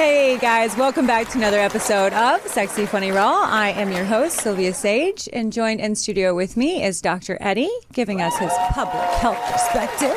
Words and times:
Hey 0.00 0.38
guys, 0.38 0.74
welcome 0.78 1.06
back 1.06 1.28
to 1.28 1.36
another 1.36 1.58
episode 1.58 2.14
of 2.14 2.40
Sexy 2.48 2.86
Funny 2.86 3.10
Raw. 3.10 3.42
I 3.44 3.72
am 3.72 3.92
your 3.92 4.06
host, 4.06 4.38
Sylvia 4.38 4.72
Sage, 4.72 5.28
and 5.30 5.52
joined 5.52 5.78
in 5.78 5.94
studio 5.94 6.34
with 6.34 6.56
me 6.56 6.82
is 6.82 7.02
Dr. 7.02 7.36
Eddie, 7.38 7.68
giving 7.92 8.22
us 8.22 8.34
his 8.38 8.50
public 8.70 9.04
health 9.18 9.36
perspective. 9.52 10.16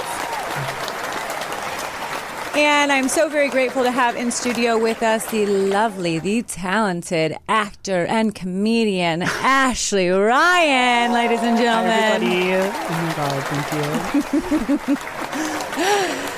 And 2.55 2.93
I'm 2.93 3.09
so 3.09 3.27
very 3.27 3.49
grateful 3.49 3.83
to 3.83 3.91
have 3.91 4.15
in 4.15 4.31
studio 4.31 4.81
with 4.81 5.03
us 5.03 5.29
the 5.29 5.45
lovely, 5.47 6.17
the 6.17 6.43
talented 6.43 7.35
actor 7.49 8.05
and 8.05 8.33
comedian 8.33 9.23
Ashley 9.23 10.07
Ryan, 10.07 11.11
ladies 11.11 11.41
and 11.41 11.57
gentlemen. 11.57 11.91
Hi, 11.91 12.13
everybody. 12.13 12.53
Oh 12.55 13.01
my 13.01 13.13
God, 13.17 13.43
thank 14.87 16.17
you. 16.17 16.27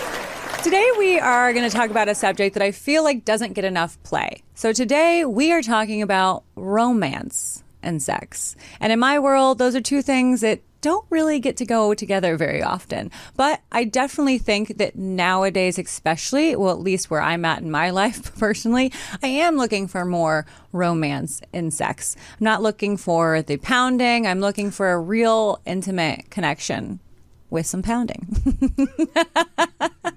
Today, 0.66 0.90
we 0.98 1.20
are 1.20 1.54
going 1.54 1.70
to 1.70 1.78
talk 1.78 1.92
about 1.92 2.10
a 2.10 2.16
subject 2.16 2.56
that 2.56 2.64
I 2.64 2.72
feel 2.72 3.04
like 3.04 3.24
doesn't 3.24 3.54
get 3.54 3.66
enough 3.66 4.02
play. 4.02 4.42
So, 4.56 4.74
today, 4.74 5.24
we 5.24 5.52
are 5.52 5.62
talking 5.62 6.02
about 6.02 6.44
romance 6.56 7.64
and 7.84 8.02
sex. 8.02 8.56
And 8.80 8.92
in 8.92 8.98
my 8.98 9.20
world, 9.20 9.60
those 9.60 9.76
are 9.76 9.80
two 9.80 10.02
things 10.02 10.42
that 10.42 10.62
don't 10.82 11.06
really 11.12 11.40
get 11.40 11.56
to 11.58 11.66
go 11.66 11.94
together 11.94 12.36
very 12.36 12.64
often. 12.64 13.12
But 13.38 13.62
I 13.72 13.84
definitely 13.84 14.40
think 14.40 14.80
that 14.80 14.96
nowadays, 14.96 15.78
especially, 15.78 16.56
well, 16.56 16.74
at 16.74 16.80
least 16.80 17.12
where 17.12 17.22
I'm 17.22 17.46
at 17.46 17.62
in 17.62 17.70
my 17.70 17.90
life 18.02 18.36
personally, 18.40 18.92
I 19.22 19.28
am 19.28 19.58
looking 19.58 19.88
for 19.88 20.04
more 20.04 20.48
romance 20.72 21.42
in 21.54 21.70
sex. 21.70 22.16
I'm 22.40 22.44
not 22.44 22.64
looking 22.64 22.98
for 22.98 23.44
the 23.44 23.58
pounding, 23.58 24.26
I'm 24.26 24.40
looking 24.40 24.72
for 24.72 24.94
a 24.94 25.00
real 25.00 25.62
intimate 25.68 26.32
connection 26.32 27.02
with 27.50 27.66
some 27.66 27.82
pounding. 27.82 28.28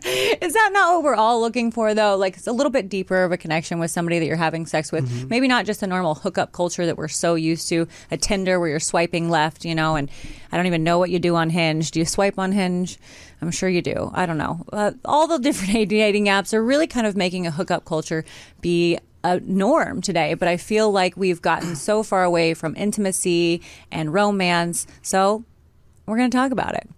Is 0.05 0.55
that 0.55 0.71
not 0.73 0.95
what 0.95 1.03
we're 1.03 1.15
all 1.15 1.41
looking 1.41 1.71
for, 1.71 1.93
though? 1.95 2.17
Like 2.17 2.37
it's 2.37 2.47
a 2.47 2.53
little 2.53 2.71
bit 2.71 2.89
deeper 2.89 3.25
of 3.25 3.33
a 3.33 3.37
connection 3.37 3.79
with 3.79 3.91
somebody 3.91 4.19
that 4.19 4.27
you're 4.27 4.37
having 4.37 4.67
sex 4.67 4.91
with. 4.91 5.09
Mm-hmm. 5.09 5.29
Maybe 5.29 5.49
not 5.49 5.67
just 5.67 5.83
a 5.83 5.87
normal 5.87 6.15
hookup 6.15 6.53
culture 6.53 6.87
that 6.87 6.97
we're 6.97 7.09
so 7.09 7.35
used 7.35 7.69
to, 7.69 7.87
a 8.11 8.17
Tinder 8.17 8.59
where 8.59 8.69
you're 8.71 8.81
swiping 8.81 9.29
left, 9.29 9.65
you 9.65 9.75
know, 9.75 9.97
and 9.97 10.11
I 10.51 10.57
don't 10.57 10.67
even 10.67 10.85
know 10.85 10.99
what 10.99 11.11
you 11.11 11.19
do 11.19 11.37
on 11.37 11.51
Hinge. 11.51 11.91
Do 11.91 11.99
you 12.01 12.07
swipe 12.07 12.39
on 12.39 12.53
Hinge? 12.53 12.99
I'm 13.43 13.51
sure 13.51 13.69
you 13.69 13.83
do. 13.83 14.11
I 14.15 14.27
don't 14.27 14.39
know. 14.39 14.65
Uh, 14.73 14.93
all 15.05 15.27
the 15.27 15.39
different 15.43 15.89
dating 15.89 16.27
apps 16.27 16.55
are 16.55 16.63
really 16.63 16.87
kind 16.87 17.07
of 17.07 17.17
making 17.17 17.47
a 17.47 17.51
hookup 17.51 17.85
culture 17.85 18.25
be 18.61 18.99
a 19.25 19.41
norm 19.41 20.01
today, 20.01 20.35
but 20.35 20.49
I 20.49 20.57
feel 20.57 20.91
like 20.91 21.17
we've 21.17 21.43
gotten 21.43 21.77
so 21.77 22.03
far 22.03 22.25
away 22.25 22.55
from 22.55 22.75
intimacy 22.77 23.63
and 23.91 24.13
romance. 24.13 24.87
So 25.03 25.45
we're 26.07 26.17
going 26.17 26.31
to 26.31 26.37
talk 26.37 26.53
about 26.53 26.75
it. 26.75 26.89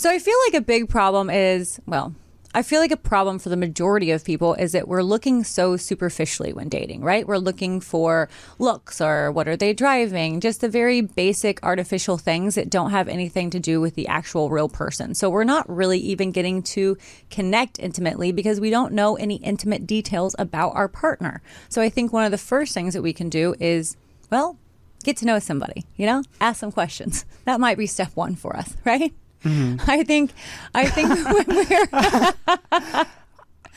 So 0.00 0.08
I 0.08 0.18
feel 0.18 0.36
like 0.46 0.54
a 0.54 0.64
big 0.64 0.88
problem 0.88 1.28
is, 1.28 1.78
well, 1.84 2.14
I 2.54 2.62
feel 2.62 2.80
like 2.80 2.90
a 2.90 2.96
problem 2.96 3.38
for 3.38 3.50
the 3.50 3.56
majority 3.58 4.12
of 4.12 4.24
people 4.24 4.54
is 4.54 4.72
that 4.72 4.88
we're 4.88 5.02
looking 5.02 5.44
so 5.44 5.76
superficially 5.76 6.54
when 6.54 6.70
dating, 6.70 7.02
right? 7.02 7.26
We're 7.26 7.36
looking 7.36 7.82
for 7.82 8.30
looks 8.58 9.02
or 9.02 9.30
what 9.30 9.46
are 9.46 9.58
they 9.58 9.74
driving, 9.74 10.40
just 10.40 10.62
the 10.62 10.70
very 10.70 11.02
basic 11.02 11.62
artificial 11.62 12.16
things 12.16 12.54
that 12.54 12.70
don't 12.70 12.92
have 12.92 13.08
anything 13.08 13.50
to 13.50 13.60
do 13.60 13.78
with 13.78 13.94
the 13.94 14.08
actual 14.08 14.48
real 14.48 14.70
person. 14.70 15.14
So 15.14 15.28
we're 15.28 15.44
not 15.44 15.68
really 15.68 15.98
even 15.98 16.32
getting 16.32 16.62
to 16.62 16.96
connect 17.28 17.78
intimately 17.78 18.32
because 18.32 18.58
we 18.58 18.70
don't 18.70 18.94
know 18.94 19.16
any 19.16 19.36
intimate 19.36 19.86
details 19.86 20.34
about 20.38 20.74
our 20.74 20.88
partner. 20.88 21.42
So 21.68 21.82
I 21.82 21.90
think 21.90 22.10
one 22.10 22.24
of 22.24 22.30
the 22.30 22.38
first 22.38 22.72
things 22.72 22.94
that 22.94 23.02
we 23.02 23.12
can 23.12 23.28
do 23.28 23.54
is, 23.60 23.98
well, 24.30 24.56
get 25.04 25.18
to 25.18 25.26
know 25.26 25.40
somebody, 25.40 25.84
you 25.98 26.06
know, 26.06 26.22
ask 26.40 26.58
some 26.58 26.72
questions. 26.72 27.26
That 27.44 27.60
might 27.60 27.76
be 27.76 27.86
step 27.86 28.12
one 28.14 28.34
for 28.34 28.56
us, 28.56 28.74
right? 28.86 29.12
Mm-hmm. 29.44 29.90
I 29.90 30.02
think, 30.04 30.32
I 30.74 30.88
think 30.88 31.08
when 31.48 31.56
we're. 31.56 33.06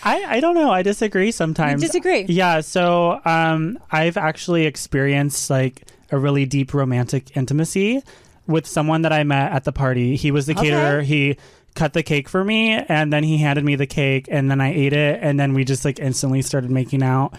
I, 0.05 0.35
I 0.35 0.39
don't 0.39 0.55
know. 0.55 0.71
I 0.71 0.81
disagree 0.81 1.31
sometimes. 1.31 1.81
You 1.81 1.87
disagree? 1.87 2.25
Yeah. 2.27 2.61
So 2.61 3.21
um, 3.25 3.79
I've 3.91 4.17
actually 4.17 4.65
experienced 4.65 5.49
like 5.49 5.83
a 6.11 6.17
really 6.17 6.45
deep 6.45 6.73
romantic 6.73 7.35
intimacy 7.37 8.03
with 8.45 8.67
someone 8.67 9.03
that 9.03 9.13
I 9.13 9.23
met 9.23 9.51
at 9.53 9.63
the 9.63 9.71
party. 9.71 10.15
He 10.15 10.31
was 10.31 10.45
the 10.45 10.53
okay. 10.53 10.69
caterer. 10.69 11.01
He 11.01 11.37
cut 11.75 11.93
the 11.93 12.03
cake 12.03 12.29
for 12.29 12.43
me 12.43 12.71
and 12.71 13.11
then 13.11 13.23
he 13.23 13.37
handed 13.37 13.63
me 13.63 13.75
the 13.75 13.87
cake 13.87 14.27
and 14.29 14.51
then 14.51 14.61
I 14.61 14.73
ate 14.73 14.93
it 14.93 15.19
and 15.23 15.39
then 15.39 15.53
we 15.53 15.63
just 15.63 15.85
like 15.85 15.99
instantly 15.99 16.41
started 16.41 16.69
making 16.69 17.01
out. 17.01 17.35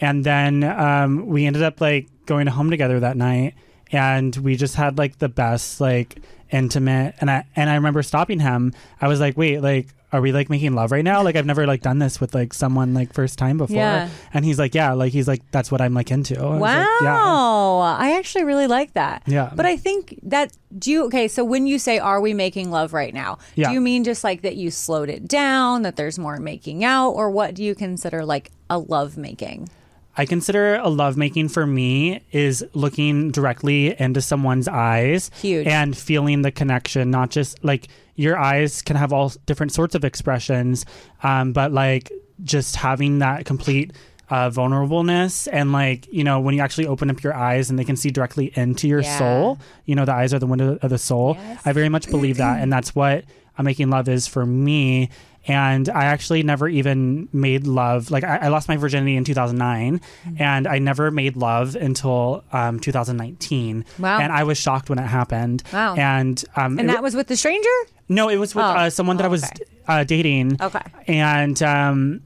And 0.00 0.24
then 0.24 0.64
um, 0.64 1.26
we 1.26 1.46
ended 1.46 1.62
up 1.62 1.80
like 1.80 2.08
going 2.26 2.46
home 2.46 2.70
together 2.70 3.00
that 3.00 3.16
night 3.16 3.54
and 3.92 4.34
we 4.36 4.56
just 4.56 4.74
had 4.74 4.98
like 4.98 5.18
the 5.18 5.28
best 5.28 5.80
like 5.80 6.20
intimate 6.50 7.14
and 7.20 7.30
I 7.30 7.44
and 7.56 7.68
I 7.68 7.74
remember 7.74 8.02
stopping 8.02 8.40
him. 8.40 8.72
I 9.00 9.08
was 9.08 9.20
like, 9.20 9.36
"Wait, 9.36 9.60
like 9.60 9.88
are 10.10 10.22
we 10.22 10.32
like 10.32 10.48
making 10.48 10.74
love 10.74 10.90
right 10.90 11.04
now? 11.04 11.22
Like 11.22 11.36
I've 11.36 11.44
never 11.44 11.66
like 11.66 11.82
done 11.82 11.98
this 11.98 12.18
with 12.20 12.34
like 12.34 12.54
someone 12.54 12.94
like 12.94 13.12
first 13.12 13.38
time 13.38 13.58
before." 13.58 13.76
Yeah. 13.76 14.08
And 14.32 14.44
he's 14.44 14.58
like, 14.58 14.74
"Yeah, 14.74 14.92
like 14.92 15.12
he's 15.12 15.28
like 15.28 15.42
that's 15.50 15.70
what 15.70 15.80
I'm 15.80 15.94
like 15.94 16.10
into." 16.10 16.38
I 16.38 16.56
wow. 16.56 16.58
Like, 16.58 16.88
yeah. 17.02 18.06
I 18.06 18.16
actually 18.16 18.44
really 18.44 18.66
like 18.66 18.94
that. 18.94 19.22
Yeah. 19.26 19.52
But 19.54 19.66
I 19.66 19.76
think 19.76 20.18
that 20.22 20.52
do 20.78 20.90
you 20.90 21.04
okay, 21.06 21.28
so 21.28 21.44
when 21.44 21.66
you 21.66 21.78
say 21.78 21.98
are 21.98 22.20
we 22.20 22.34
making 22.34 22.70
love 22.70 22.92
right 22.92 23.12
now? 23.12 23.38
Yeah. 23.54 23.68
Do 23.68 23.74
you 23.74 23.80
mean 23.80 24.04
just 24.04 24.24
like 24.24 24.42
that 24.42 24.56
you 24.56 24.70
slowed 24.70 25.10
it 25.10 25.28
down, 25.28 25.82
that 25.82 25.96
there's 25.96 26.18
more 26.18 26.38
making 26.38 26.84
out 26.84 27.10
or 27.10 27.30
what 27.30 27.54
do 27.54 27.62
you 27.62 27.74
consider 27.74 28.24
like 28.24 28.50
a 28.70 28.78
love 28.78 29.16
making? 29.16 29.68
I 30.18 30.26
consider 30.26 30.74
a 30.74 30.88
lovemaking 30.88 31.48
for 31.48 31.64
me 31.64 32.20
is 32.32 32.66
looking 32.74 33.30
directly 33.30 33.98
into 34.00 34.20
someone's 34.20 34.66
eyes 34.66 35.30
Huge. 35.40 35.66
and 35.68 35.96
feeling 35.96 36.42
the 36.42 36.50
connection, 36.50 37.10
not 37.10 37.30
just 37.30 37.62
like 37.64 37.86
your 38.16 38.36
eyes 38.36 38.82
can 38.82 38.96
have 38.96 39.12
all 39.12 39.32
different 39.46 39.72
sorts 39.72 39.94
of 39.94 40.04
expressions, 40.04 40.84
um, 41.22 41.52
but 41.52 41.70
like 41.72 42.10
just 42.42 42.74
having 42.74 43.20
that 43.20 43.44
complete 43.44 43.92
uh, 44.30 44.50
vulnerableness 44.50 45.48
and 45.50 45.72
like 45.72 46.06
you 46.12 46.22
know 46.22 46.38
when 46.38 46.54
you 46.54 46.60
actually 46.60 46.86
open 46.86 47.08
up 47.08 47.22
your 47.22 47.34
eyes 47.34 47.70
and 47.70 47.78
they 47.78 47.84
can 47.84 47.96
see 47.96 48.10
directly 48.10 48.52
into 48.56 48.86
your 48.86 49.00
yeah. 49.00 49.18
soul 49.18 49.58
you 49.86 49.94
know 49.94 50.04
the 50.04 50.12
eyes 50.12 50.34
are 50.34 50.38
the 50.38 50.46
window 50.46 50.78
of 50.82 50.90
the 50.90 50.98
soul 50.98 51.34
yes. 51.38 51.62
i 51.64 51.72
very 51.72 51.88
much 51.88 52.10
believe 52.10 52.36
that 52.36 52.60
and 52.60 52.70
that's 52.70 52.94
what 52.94 53.24
making 53.62 53.88
love 53.88 54.08
is 54.08 54.26
for 54.26 54.44
me 54.44 55.08
and 55.48 55.88
I 55.88 56.04
actually 56.04 56.42
never 56.42 56.68
even 56.68 57.28
made 57.32 57.66
love. 57.66 58.10
Like 58.10 58.22
I, 58.22 58.36
I 58.36 58.48
lost 58.48 58.68
my 58.68 58.76
virginity 58.76 59.16
in 59.16 59.24
2009, 59.24 59.98
mm-hmm. 59.98 60.42
and 60.42 60.66
I 60.68 60.78
never 60.78 61.10
made 61.10 61.36
love 61.36 61.74
until 61.74 62.44
um, 62.52 62.78
2019. 62.78 63.84
Wow! 63.98 64.18
And 64.20 64.30
I 64.30 64.44
was 64.44 64.58
shocked 64.58 64.90
when 64.90 64.98
it 64.98 65.06
happened. 65.06 65.62
Wow! 65.72 65.94
And 65.96 66.42
um, 66.54 66.78
and 66.78 66.88
that 66.90 67.02
was 67.02 67.16
with 67.16 67.26
the 67.26 67.36
stranger. 67.36 67.68
No, 68.08 68.28
it 68.28 68.36
was 68.36 68.54
with 68.54 68.64
oh. 68.64 68.68
uh, 68.68 68.90
someone 68.90 69.16
that 69.16 69.24
oh, 69.24 69.26
I 69.26 69.30
was 69.30 69.50
uh, 69.88 70.04
dating. 70.04 70.60
Okay. 70.60 70.80
And 71.06 71.60
um, 71.62 72.20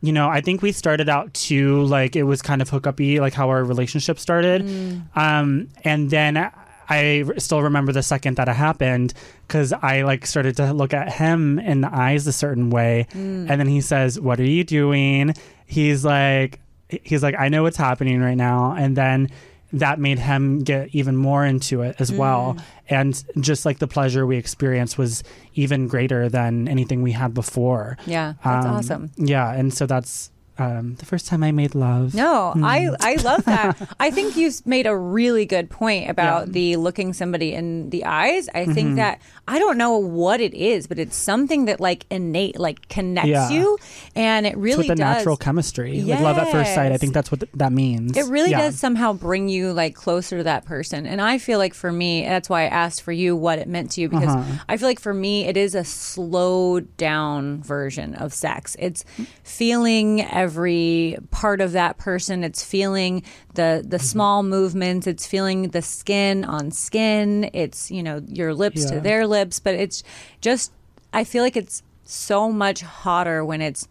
you 0.00 0.12
know, 0.12 0.28
I 0.28 0.40
think 0.40 0.62
we 0.62 0.72
started 0.72 1.08
out 1.08 1.34
too 1.34 1.82
like 1.82 2.16
it 2.16 2.24
was 2.24 2.42
kind 2.42 2.62
of 2.62 2.70
hookupy, 2.70 3.20
like 3.20 3.34
how 3.34 3.50
our 3.50 3.64
relationship 3.64 4.18
started. 4.18 4.62
Mm. 4.62 5.16
Um, 5.16 5.68
and 5.84 6.10
then 6.10 6.50
I 6.88 7.24
still 7.38 7.62
remember 7.62 7.92
the 7.92 8.02
second 8.02 8.36
that 8.36 8.48
it 8.48 8.56
happened 8.56 9.14
because 9.46 9.72
I 9.72 10.02
like 10.02 10.26
started 10.26 10.56
to 10.56 10.72
look 10.72 10.94
at 10.94 11.12
him 11.12 11.58
in 11.58 11.80
the 11.80 11.94
eyes 11.94 12.26
a 12.26 12.32
certain 12.32 12.70
way, 12.70 13.06
mm. 13.10 13.48
and 13.50 13.60
then 13.60 13.68
he 13.68 13.80
says, 13.80 14.18
"What 14.20 14.40
are 14.40 14.44
you 14.44 14.64
doing?" 14.64 15.34
He's 15.66 16.04
like, 16.04 16.60
he's 16.88 17.22
like, 17.22 17.34
"I 17.38 17.48
know 17.48 17.62
what's 17.62 17.76
happening 17.76 18.20
right 18.20 18.36
now," 18.36 18.72
and 18.72 18.96
then 18.96 19.28
that 19.72 19.98
made 19.98 20.18
him 20.18 20.60
get 20.60 20.88
even 20.94 21.16
more 21.16 21.44
into 21.44 21.82
it 21.82 21.96
as 21.98 22.10
mm. 22.10 22.18
well. 22.18 22.56
And 22.88 23.22
just 23.40 23.66
like 23.66 23.78
the 23.78 23.88
pleasure 23.88 24.24
we 24.24 24.36
experienced 24.36 24.96
was 24.96 25.24
even 25.54 25.88
greater 25.88 26.28
than 26.28 26.68
anything 26.68 27.02
we 27.02 27.12
had 27.12 27.34
before. 27.34 27.98
Yeah, 28.06 28.34
that's 28.44 28.66
um, 28.66 28.74
awesome. 28.76 29.10
Yeah, 29.16 29.52
and 29.52 29.74
so 29.74 29.86
that's 29.86 30.30
um, 30.58 30.94
the 30.94 31.04
first 31.04 31.26
time 31.26 31.42
I 31.42 31.52
made 31.52 31.74
love. 31.74 32.14
No, 32.14 32.54
mm. 32.56 32.64
I 32.64 32.88
I 33.00 33.16
love 33.16 33.44
that. 33.44 33.76
I 34.00 34.10
think 34.10 34.36
you 34.36 34.50
made 34.64 34.86
a 34.86 34.96
really 34.96 35.44
good 35.44 35.68
point 35.68 36.08
about 36.08 36.46
yeah. 36.46 36.52
the 36.52 36.76
looking 36.76 37.12
somebody 37.12 37.52
in 37.52 37.90
the 37.90 38.06
eyes. 38.06 38.48
I 38.48 38.62
mm-hmm. 38.62 38.72
think 38.72 38.96
that 38.96 39.20
I 39.46 39.58
don't 39.58 39.76
know 39.76 39.98
what 39.98 40.40
it 40.40 40.54
is, 40.54 40.86
but 40.86 40.98
it's 40.98 41.14
something 41.14 41.66
that 41.66 41.78
like 41.78 42.06
innate 42.10 42.58
like 42.58 42.88
connects 42.88 43.28
yeah. 43.28 43.50
you, 43.50 43.78
and 44.14 44.46
it 44.46 44.56
really 44.56 44.70
it's 44.70 44.88
with 44.88 44.98
the 44.98 45.02
does. 45.02 45.16
natural 45.18 45.36
chemistry, 45.36 45.98
yes. 45.98 46.20
like 46.20 46.24
love 46.24 46.38
at 46.38 46.50
first 46.50 46.74
sight. 46.74 46.90
I 46.90 46.96
think 46.96 47.12
that's 47.12 47.30
what 47.30 47.40
th- 47.40 47.52
that 47.54 47.72
means. 47.72 48.16
It 48.16 48.24
really 48.26 48.50
yeah. 48.50 48.62
does 48.62 48.78
somehow 48.78 49.12
bring 49.12 49.50
you 49.50 49.74
like 49.74 49.94
closer 49.94 50.38
to 50.38 50.44
that 50.44 50.64
person, 50.64 51.06
and 51.06 51.20
I 51.20 51.36
feel 51.36 51.58
like 51.58 51.74
for 51.74 51.92
me, 51.92 52.24
that's 52.24 52.48
why 52.48 52.62
I 52.62 52.68
asked 52.68 53.02
for 53.02 53.12
you 53.12 53.36
what 53.36 53.58
it 53.58 53.68
meant 53.68 53.90
to 53.92 54.00
you 54.00 54.08
because 54.08 54.34
uh-huh. 54.34 54.64
I 54.70 54.78
feel 54.78 54.88
like 54.88 55.00
for 55.00 55.12
me, 55.12 55.44
it 55.44 55.58
is 55.58 55.74
a 55.74 55.84
slowed 55.84 56.96
down 56.96 57.62
version 57.62 58.14
of 58.14 58.32
sex. 58.32 58.74
It's 58.78 59.04
feeling. 59.42 60.22
Every 60.22 60.45
every 60.46 61.16
part 61.30 61.60
of 61.60 61.72
that 61.72 61.98
person. 61.98 62.44
It's 62.44 62.64
feeling 62.64 63.22
the 63.54 63.84
the 63.86 63.98
small 63.98 64.42
movements. 64.42 65.06
It's 65.06 65.26
feeling 65.26 65.68
the 65.70 65.82
skin 65.82 66.44
on 66.44 66.70
skin. 66.70 67.50
It's 67.52 67.90
you 67.90 68.02
know 68.02 68.22
your 68.28 68.54
lips 68.54 68.82
Yeah. 68.84 68.90
to 68.92 69.00
their 69.00 69.26
lips. 69.26 69.60
But 69.60 69.74
it's 69.74 70.02
just 70.40 70.72
I 71.12 71.24
feel 71.24 71.42
like 71.42 71.56
it's 71.56 71.82
so 72.04 72.52
much 72.52 72.80
hotter 72.82 73.44
when 73.44 73.60
it's 73.60 73.88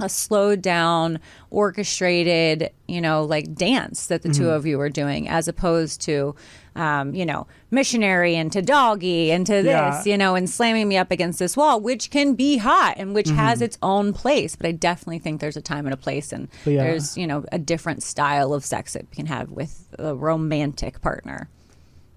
a 0.00 0.08
slowed 0.08 0.62
down, 0.62 1.20
orchestrated, 1.50 2.70
you 2.88 3.00
know, 3.00 3.24
like 3.24 3.54
dance 3.54 4.06
that 4.06 4.22
the 4.22 4.30
two 4.30 4.44
Mm-hmm. 4.44 4.50
of 4.56 4.66
you 4.66 4.80
are 4.80 4.88
doing, 4.88 5.28
as 5.28 5.48
opposed 5.48 6.00
to, 6.02 6.34
um, 6.74 7.14
you 7.14 7.26
know, 7.26 7.46
missionary 7.70 8.34
into 8.34 8.62
doggy 8.62 9.30
into 9.30 9.52
this, 9.54 9.64
Yeah. 9.66 10.02
you 10.04 10.16
know, 10.16 10.34
and 10.34 10.48
slamming 10.48 10.88
me 10.88 10.96
up 10.96 11.10
against 11.10 11.38
this 11.38 11.56
wall, 11.56 11.80
which 11.80 12.10
can 12.10 12.34
be 12.34 12.56
hot 12.58 12.94
and 12.96 13.14
which 13.14 13.28
has 13.28 13.58
Mm-hmm. 13.58 13.64
its 13.64 13.78
own 13.82 14.12
place. 14.12 14.56
But 14.56 14.66
I 14.66 14.72
definitely 14.72 15.18
think 15.18 15.40
there's 15.40 15.56
a 15.56 15.62
time 15.62 15.86
and 15.86 15.92
a 15.94 15.96
place, 15.98 16.32
and 16.32 16.48
yeah. 16.64 16.82
there's, 16.84 17.16
you 17.18 17.26
know, 17.26 17.44
a 17.52 17.58
different 17.58 18.02
style 18.02 18.54
of 18.54 18.64
sex 18.64 18.94
that 18.94 19.02
you 19.02 19.08
can 19.16 19.26
have 19.26 19.50
with 19.50 19.86
a 19.98 20.14
romantic 20.14 21.00
partner. 21.02 21.48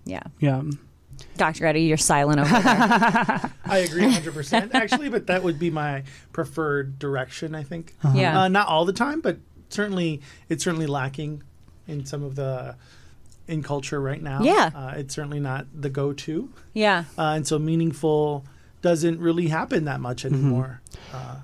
Yeah. 0.06 0.24
Yeah. 0.40 0.62
Dr. 1.38 1.66
Eddie, 1.66 1.84
you're 1.84 1.98
silent 1.98 2.40
over 2.40 2.50
there. 2.50 2.62
I 3.66 3.78
agree 3.80 4.04
100% 4.04 4.70
actually, 4.74 5.10
but 5.10 5.28
that 5.28 5.44
would 5.44 5.58
be 5.60 5.70
my 5.70 6.04
preferred 6.34 7.00
direction, 7.00 7.56
I 7.56 7.64
think. 7.64 7.94
Yeah. 8.14 8.42
Uh, 8.42 8.48
not 8.50 8.68
all 8.68 8.86
the 8.86 8.94
time, 8.94 9.22
but 9.22 9.38
certainly 9.70 10.22
it's 10.50 10.64
certainly 10.64 10.88
lacking 10.88 11.42
in 11.88 12.06
some 12.06 12.24
of 12.24 12.36
the 12.36 12.76
in 13.48 13.62
culture 13.64 14.00
right 14.02 14.22
now. 14.22 14.42
Yeah. 14.42 14.72
Uh, 14.76 14.94
it's 14.98 15.14
certainly 15.16 15.40
not 15.40 15.68
the 15.74 15.90
go-to. 15.90 16.50
yeah. 16.74 17.06
Uh, 17.18 17.34
and 17.36 17.48
so 17.48 17.60
meaningful 17.60 18.44
doesn't 18.82 19.20
really 19.20 19.48
happen 19.48 19.86
that 19.86 20.00
much 20.00 20.26
anymore. 20.26 20.82
Uh, 21.14 21.36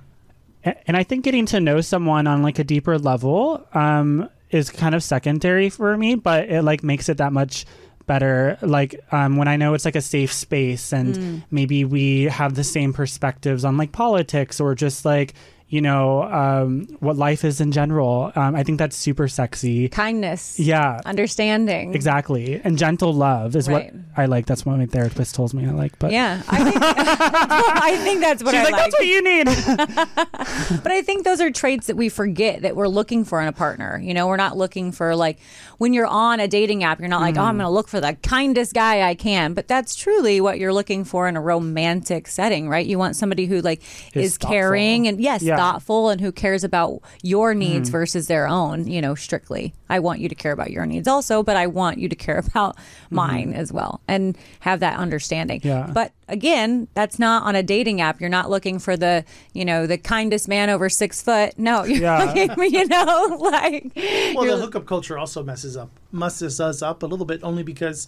A- 0.65 0.88
And 0.88 0.95
I 0.98 1.03
think 1.03 1.24
getting 1.24 1.45
to 1.48 1.59
know 1.59 1.81
someone 1.81 2.27
on 2.27 2.44
like 2.44 2.59
a 2.59 2.63
deeper 2.63 2.98
level 3.00 3.65
um, 3.74 4.30
is 4.51 4.69
kind 4.69 4.94
of 4.95 5.03
secondary 5.03 5.69
for 5.69 5.98
me, 5.98 6.15
but 6.15 6.50
it 6.50 6.62
like 6.63 6.83
makes 6.83 7.09
it 7.09 7.18
that 7.18 7.33
much 7.33 7.65
better. 8.06 8.57
Like 8.62 9.00
um, 9.12 9.38
when 9.38 9.47
I 9.47 9.56
know 9.57 9.74
it's 9.74 9.86
like 9.86 9.95
a 9.95 10.01
safe 10.01 10.31
space 10.33 10.92
and 10.94 11.44
maybe 11.50 11.83
we 11.86 12.24
have 12.25 12.54
the 12.56 12.63
same 12.63 12.94
perspectives 12.94 13.63
on 13.65 13.77
like 13.77 13.92
politics 13.92 14.59
or 14.59 14.75
just 14.75 15.06
like 15.06 15.33
you 15.71 15.81
know 15.81 16.23
um, 16.23 16.85
what 17.00 17.15
life 17.18 17.44
is 17.44 17.59
in 17.62 17.71
general. 17.71 18.31
Um, 18.35 18.56
I 18.56 18.63
think 18.63 18.77
that's 18.77 18.95
super 18.95 19.27
sexy. 19.27 19.88
Kindness. 19.89 20.59
Yeah. 20.59 21.00
Understanding. 21.06 21.95
Exactly. 21.95 22.59
And 22.63 22.77
gentle 22.77 23.13
love 23.13 23.56
is 23.56 23.68
Right. 23.68 23.94
what 23.94 24.03
I 24.18 24.25
like. 24.25 24.45
That's 24.45 24.65
what 24.65 24.77
my 24.77 24.85
therapist 24.85 25.33
tells 25.33 25.53
me 25.53 25.65
I 25.65 25.71
like. 25.71 25.97
But 25.97 26.12
Yeah, 26.12 26.41
I 26.50 26.63
think, 26.63 26.75
I 26.83 27.97
think 28.03 28.19
that's 28.21 28.44
what 28.44 28.51
she's 28.51 28.59
I 28.59 28.63
like, 28.65 28.73
like. 28.73 28.81
that's 28.83 28.95
what 29.00 29.07
you 29.07 29.23
need. 29.23 29.47
But 30.83 30.91
I 30.91 31.01
think 31.01 31.23
those 31.25 31.41
are 31.41 31.51
traits 31.51 31.88
that 31.88 31.95
we 31.95 32.09
forget 32.09 32.62
that 32.63 32.75
we're 32.75 32.88
looking 32.88 33.23
for 33.23 33.41
in 33.41 33.47
a 33.47 33.51
partner. 33.53 34.00
You 34.03 34.13
know, 34.13 34.27
we're 34.27 34.38
not 34.38 34.57
looking 34.57 34.91
for 34.91 35.15
like 35.15 35.39
when 35.77 35.94
you're 35.94 36.06
on 36.07 36.39
a 36.39 36.47
dating 36.47 36.83
app, 36.83 37.00
you're 37.00 37.07
not 37.09 37.21
like, 37.21 37.38
oh, 37.38 37.41
I'm 37.41 37.56
going 37.57 37.65
to 37.65 37.69
look 37.71 37.88
for 37.88 38.00
the 38.00 38.13
kindest 38.23 38.73
guy 38.73 39.01
I 39.09 39.15
can. 39.15 39.53
But 39.53 39.68
that's 39.68 39.95
truly 39.95 40.41
what 40.41 40.59
you're 40.59 40.73
looking 40.73 41.03
for 41.06 41.27
in 41.27 41.35
a 41.38 41.41
romantic 41.41 42.27
setting, 42.27 42.68
right? 42.69 42.85
You 42.85 42.97
want 43.00 43.15
somebody 43.15 43.45
who 43.45 43.62
like 43.62 43.81
Is 44.13 44.31
is, 44.33 44.38
caring 44.38 45.07
and 45.07 45.19
yes, 45.21 45.41
Yeah. 45.41 45.57
Thoughtful 45.61 46.09
and 46.09 46.19
who 46.19 46.31
cares 46.31 46.63
about 46.63 47.01
your 47.21 47.53
needs 47.53 47.89
hmm. 47.89 47.93
versus 47.93 48.27
their 48.27 48.47
own. 48.47 48.87
You 48.87 49.01
know, 49.01 49.15
strictly. 49.15 49.73
I 49.89 49.99
want 49.99 50.19
you 50.19 50.29
to 50.29 50.35
care 50.35 50.53
about 50.53 50.71
your 50.71 50.85
needs 50.85 51.07
also, 51.07 51.43
but 51.43 51.57
I 51.57 51.67
want 51.67 51.97
you 51.99 52.09
to 52.09 52.15
care 52.15 52.37
about 52.47 52.77
hmm. 53.09 53.15
mine 53.15 53.53
as 53.53 53.71
well 53.71 54.01
and 54.07 54.37
have 54.61 54.79
that 54.79 54.97
understanding. 54.97 55.61
Yeah. 55.63 55.89
But 55.93 56.13
again, 56.27 56.87
that's 56.93 57.19
not 57.19 57.43
on 57.43 57.55
a 57.55 57.61
dating 57.61 58.01
app. 58.01 58.19
You're 58.19 58.29
not 58.29 58.49
looking 58.49 58.79
for 58.79 58.97
the, 58.97 59.23
you 59.53 59.65
know, 59.65 59.85
the 59.85 59.97
kindest 59.97 60.47
man 60.47 60.69
over 60.69 60.89
six 60.89 61.21
foot. 61.21 61.57
No, 61.57 61.83
you're 61.85 62.01
Yeah. 62.01 62.23
looking, 62.23 62.73
you 62.73 62.87
know, 62.87 63.37
like 63.39 63.91
well, 64.35 64.45
the 64.45 64.57
hookup 64.57 64.85
culture 64.85 65.17
also 65.17 65.43
messes 65.43 65.77
up, 65.77 65.91
messes 66.11 66.59
us 66.59 66.81
up 66.81 67.03
a 67.03 67.05
little 67.05 67.25
bit, 67.25 67.41
only 67.43 67.63
because 67.63 68.07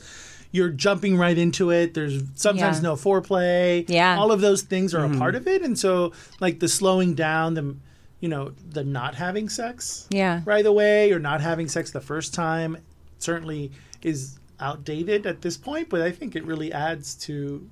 you're 0.54 0.70
jumping 0.70 1.18
right 1.18 1.38
into 1.38 1.72
it. 1.72 1.96
There's 1.96 2.22
sometimes 2.36 2.78
Yeah. 2.78 2.84
no 2.84 2.96
foreplay. 2.96 3.84
Yeah. 3.90 4.18
all 4.18 4.32
of 4.32 4.40
those 4.40 4.62
things 4.62 4.94
are 4.94 5.04
a 5.04 5.10
mm-hmm. 5.10 5.20
part 5.20 5.36
of 5.36 5.48
it, 5.48 5.62
and 5.64 5.78
so 5.78 6.14
like 6.40 6.60
the 6.62 6.70
slowing 6.70 7.16
down, 7.16 7.56
the 7.56 7.76
you 8.22 8.30
know, 8.30 8.54
the 8.70 8.86
not 8.86 9.16
having 9.16 9.50
sex 9.50 10.08
yeah. 10.10 10.42
right 10.46 10.66
away 10.66 11.12
or 11.12 11.20
not 11.20 11.42
having 11.42 11.68
sex 11.68 11.92
the 11.92 12.00
first 12.00 12.34
time 12.34 12.78
certainly 13.18 13.70
is 14.02 14.40
outdated 14.62 15.26
at 15.26 15.42
this 15.42 15.58
point. 15.58 15.90
But 15.90 16.02
I 16.02 16.12
think 16.12 16.34
it 16.38 16.46
really 16.46 16.72
adds 16.72 17.16
to, 17.16 17.70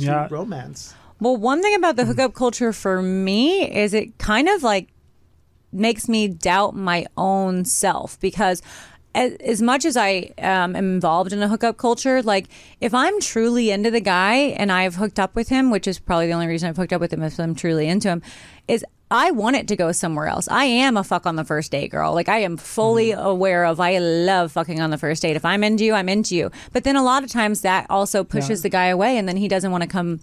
to 0.00 0.04
Yeah. 0.04 0.26
romance. 0.28 0.92
Well, 1.20 1.36
one 1.36 1.62
thing 1.62 1.76
about 1.76 1.94
the 1.94 2.02
mm-hmm. 2.02 2.10
hookup 2.10 2.34
culture 2.34 2.72
for 2.72 3.00
me 3.00 3.70
is 3.70 3.94
it 3.94 4.18
kind 4.18 4.48
of 4.48 4.64
like 4.64 4.88
makes 5.72 6.08
me 6.08 6.26
doubt 6.26 6.74
my 6.74 7.06
own 7.16 7.64
self 7.64 8.18
because 8.18 8.60
as, 9.14 9.34
as 9.34 9.62
much 9.62 9.84
as 9.84 9.96
I 9.96 10.32
um, 10.38 10.74
am 10.74 10.94
involved 10.94 11.32
in 11.32 11.42
a 11.42 11.48
hookup 11.48 11.76
culture, 11.76 12.22
like 12.22 12.48
if 12.80 12.94
I'm 12.94 13.20
truly 13.20 13.70
into 13.70 13.90
the 13.90 14.00
guy 14.00 14.34
and 14.34 14.72
I've 14.72 14.96
hooked 14.96 15.18
up 15.18 15.34
with 15.34 15.48
him, 15.48 15.70
which 15.70 15.86
is 15.86 15.98
probably 15.98 16.28
the 16.28 16.32
only 16.32 16.46
reason 16.46 16.68
I've 16.68 16.76
hooked 16.76 16.92
up 16.92 17.00
with 17.00 17.12
him 17.12 17.22
if 17.22 17.38
I'm 17.38 17.54
truly 17.54 17.88
into 17.88 18.08
him, 18.08 18.22
is 18.68 18.84
I 19.10 19.30
want 19.30 19.56
it 19.56 19.68
to 19.68 19.76
go 19.76 19.92
somewhere 19.92 20.26
else. 20.26 20.48
I 20.48 20.64
am 20.64 20.96
a 20.96 21.04
fuck 21.04 21.26
on 21.26 21.36
the 21.36 21.44
first 21.44 21.70
date 21.70 21.90
girl. 21.90 22.14
Like 22.14 22.30
I 22.30 22.38
am 22.38 22.56
fully 22.56 23.12
aware 23.12 23.66
of 23.66 23.78
I 23.78 23.98
love 23.98 24.52
fucking 24.52 24.80
on 24.80 24.88
the 24.88 24.96
first 24.96 25.20
date. 25.20 25.36
If 25.36 25.44
I'm 25.44 25.62
into 25.62 25.84
you, 25.84 25.92
I'm 25.92 26.08
into 26.08 26.34
you. 26.34 26.50
But 26.72 26.84
then 26.84 26.96
a 26.96 27.04
lot 27.04 27.22
of 27.22 27.30
times 27.30 27.60
that 27.60 27.86
also 27.90 28.24
pushes 28.24 28.62
the 28.62 28.70
guy 28.70 28.86
away 28.86 29.18
and 29.18 29.28
then 29.28 29.36
he 29.36 29.48
doesn't 29.48 29.70
want 29.70 29.82
to 29.82 29.88
come 29.88 30.20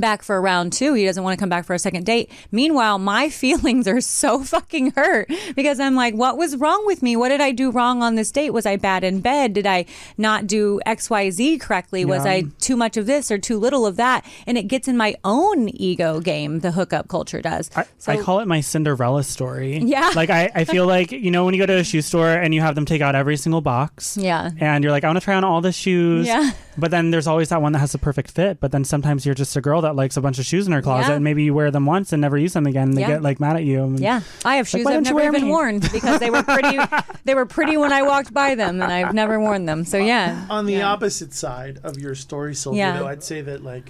back 0.00 0.22
for 0.22 0.36
a 0.36 0.40
round 0.40 0.72
two. 0.72 0.94
He 0.94 1.04
doesn't 1.04 1.22
want 1.22 1.38
to 1.38 1.40
come 1.42 1.48
back 1.48 1.64
for 1.64 1.74
a 1.74 1.78
second 1.78 2.04
date. 2.06 2.30
Meanwhile, 2.50 2.98
my 2.98 3.28
feelings 3.42 3.86
are 3.88 4.00
so 4.00 4.42
fucking 4.44 4.92
hurt 4.92 5.30
because 5.54 5.80
I'm 5.80 5.94
like, 5.94 6.14
what 6.14 6.36
was 6.36 6.56
wrong 6.56 6.86
with 6.86 7.02
me? 7.02 7.16
What 7.16 7.28
did 7.28 7.40
I 7.40 7.52
do 7.52 7.70
wrong 7.70 8.02
on 8.02 8.14
this 8.14 8.30
date? 8.30 8.50
Was 8.50 8.66
I 8.66 8.76
bad 8.76 9.04
in 9.04 9.20
bed? 9.20 9.52
Did 9.52 9.66
I 9.66 9.86
not 10.18 10.46
do 10.46 10.80
XYZ 10.86 11.60
correctly? 11.60 12.04
Was 12.04 12.24
Yeah. 12.24 12.32
I 12.32 12.44
too 12.60 12.76
much 12.76 12.96
of 12.96 13.06
this 13.06 13.30
or 13.30 13.38
too 13.38 13.58
little 13.58 13.86
of 13.86 13.96
that? 13.96 14.24
And 14.46 14.56
it 14.58 14.64
gets 14.64 14.88
in 14.88 14.96
my 14.96 15.14
own 15.24 15.68
ego 15.68 16.20
game, 16.20 16.60
the 16.60 16.72
hookup 16.72 17.08
culture 17.08 17.42
does. 17.42 17.70
I, 17.76 17.84
I 18.06 18.16
call 18.16 18.40
it 18.40 18.48
my 18.48 18.60
Cinderella 18.60 19.22
story. 19.24 19.78
Yeah. 19.78 20.10
Like 20.14 20.30
I, 20.30 20.50
I 20.54 20.64
feel 20.64 20.86
like, 20.86 21.12
you 21.12 21.30
know, 21.30 21.44
when 21.44 21.54
you 21.54 21.60
go 21.60 21.66
to 21.66 21.78
a 21.78 21.84
shoe 21.84 22.02
store 22.02 22.30
and 22.30 22.54
you 22.54 22.60
have 22.60 22.74
them 22.74 22.84
take 22.86 23.02
out 23.02 23.14
every 23.14 23.36
single 23.36 23.60
box. 23.60 24.16
Yeah. 24.16 24.50
And 24.58 24.82
you're 24.82 24.90
like, 24.90 25.04
I 25.04 25.08
want 25.08 25.18
to 25.18 25.24
try 25.24 25.34
on 25.34 25.44
all 25.44 25.60
the 25.60 25.72
shoes. 25.72 26.26
Yeah. 26.26 26.52
But 26.78 26.90
then 26.90 27.10
there's 27.10 27.26
always 27.26 27.50
that 27.50 27.60
one 27.60 27.72
that 27.72 27.80
has 27.80 27.92
the 27.92 27.98
perfect 27.98 28.30
fit. 28.30 28.58
But 28.58 28.72
then 28.72 28.84
sometimes 28.84 29.26
you're 29.26 29.34
just 29.34 29.54
a 29.56 29.60
girl 29.60 29.81
that 29.82 29.94
likes 29.94 30.16
a 30.16 30.20
bunch 30.20 30.38
of 30.38 30.44
shoes 30.46 30.66
in 30.66 30.72
her 30.72 30.82
closet 30.82 31.10
Yeah. 31.10 31.14
and 31.16 31.24
maybe 31.24 31.44
you 31.44 31.54
wear 31.54 31.70
them 31.70 31.86
once 31.86 32.12
and 32.12 32.20
never 32.20 32.36
use 32.38 32.52
them 32.54 32.66
again. 32.66 32.88
And 32.88 32.96
they 32.96 33.02
Yeah. 33.02 33.08
get 33.08 33.22
like 33.22 33.38
mad 33.38 33.56
at 33.56 33.64
you. 33.64 33.84
And- 33.84 34.00
Yeah, 34.00 34.22
I 34.44 34.56
have 34.56 34.66
shoes 34.66 34.84
why 34.84 34.94
I've 34.96 35.02
never 35.04 35.16
wear 35.16 35.26
even 35.28 35.42
me? 35.44 35.48
worn 35.50 35.78
because 35.80 36.18
they 36.20 36.30
were 36.30 36.42
pretty. 36.42 36.78
they 37.24 37.34
were 37.34 37.46
pretty 37.46 37.76
when 37.76 37.92
I 37.92 38.02
walked 38.02 38.32
by 38.34 38.54
them, 38.54 38.80
and 38.82 38.92
I've 38.92 39.14
never 39.14 39.38
worn 39.38 39.66
them. 39.66 39.84
So 39.84 39.98
yeah, 39.98 40.46
On 40.50 40.66
the 40.66 40.74
Yeah. 40.74 40.90
opposite 40.90 41.32
side 41.34 41.78
of 41.84 41.98
your 41.98 42.14
story, 42.14 42.54
Sylvia, 42.54 42.78
Yeah. 42.86 42.98
though, 42.98 43.06
I'd 43.06 43.22
say 43.22 43.40
that 43.42 43.62
like 43.62 43.88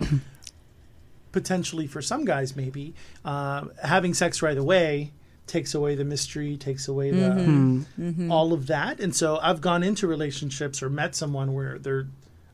potentially 1.32 1.86
for 1.86 2.02
some 2.02 2.24
guys, 2.24 2.54
maybe 2.56 2.94
uh, 3.24 3.64
having 3.82 4.14
sex 4.14 4.42
right 4.42 4.58
away 4.58 5.12
takes 5.46 5.74
away 5.74 5.94
the 5.94 6.04
mystery, 6.04 6.56
takes 6.56 6.88
away 6.88 7.10
the 7.10 7.26
Mm-hmm. 7.26 8.10
Hmm. 8.10 8.30
all 8.32 8.52
of 8.52 8.66
that. 8.68 9.00
And 9.00 9.14
so 9.14 9.38
I've 9.42 9.60
gone 9.60 9.82
into 9.82 10.06
relationships 10.06 10.82
or 10.82 10.88
met 10.90 11.14
someone 11.14 11.52
where 11.52 11.78
they're 11.78 12.06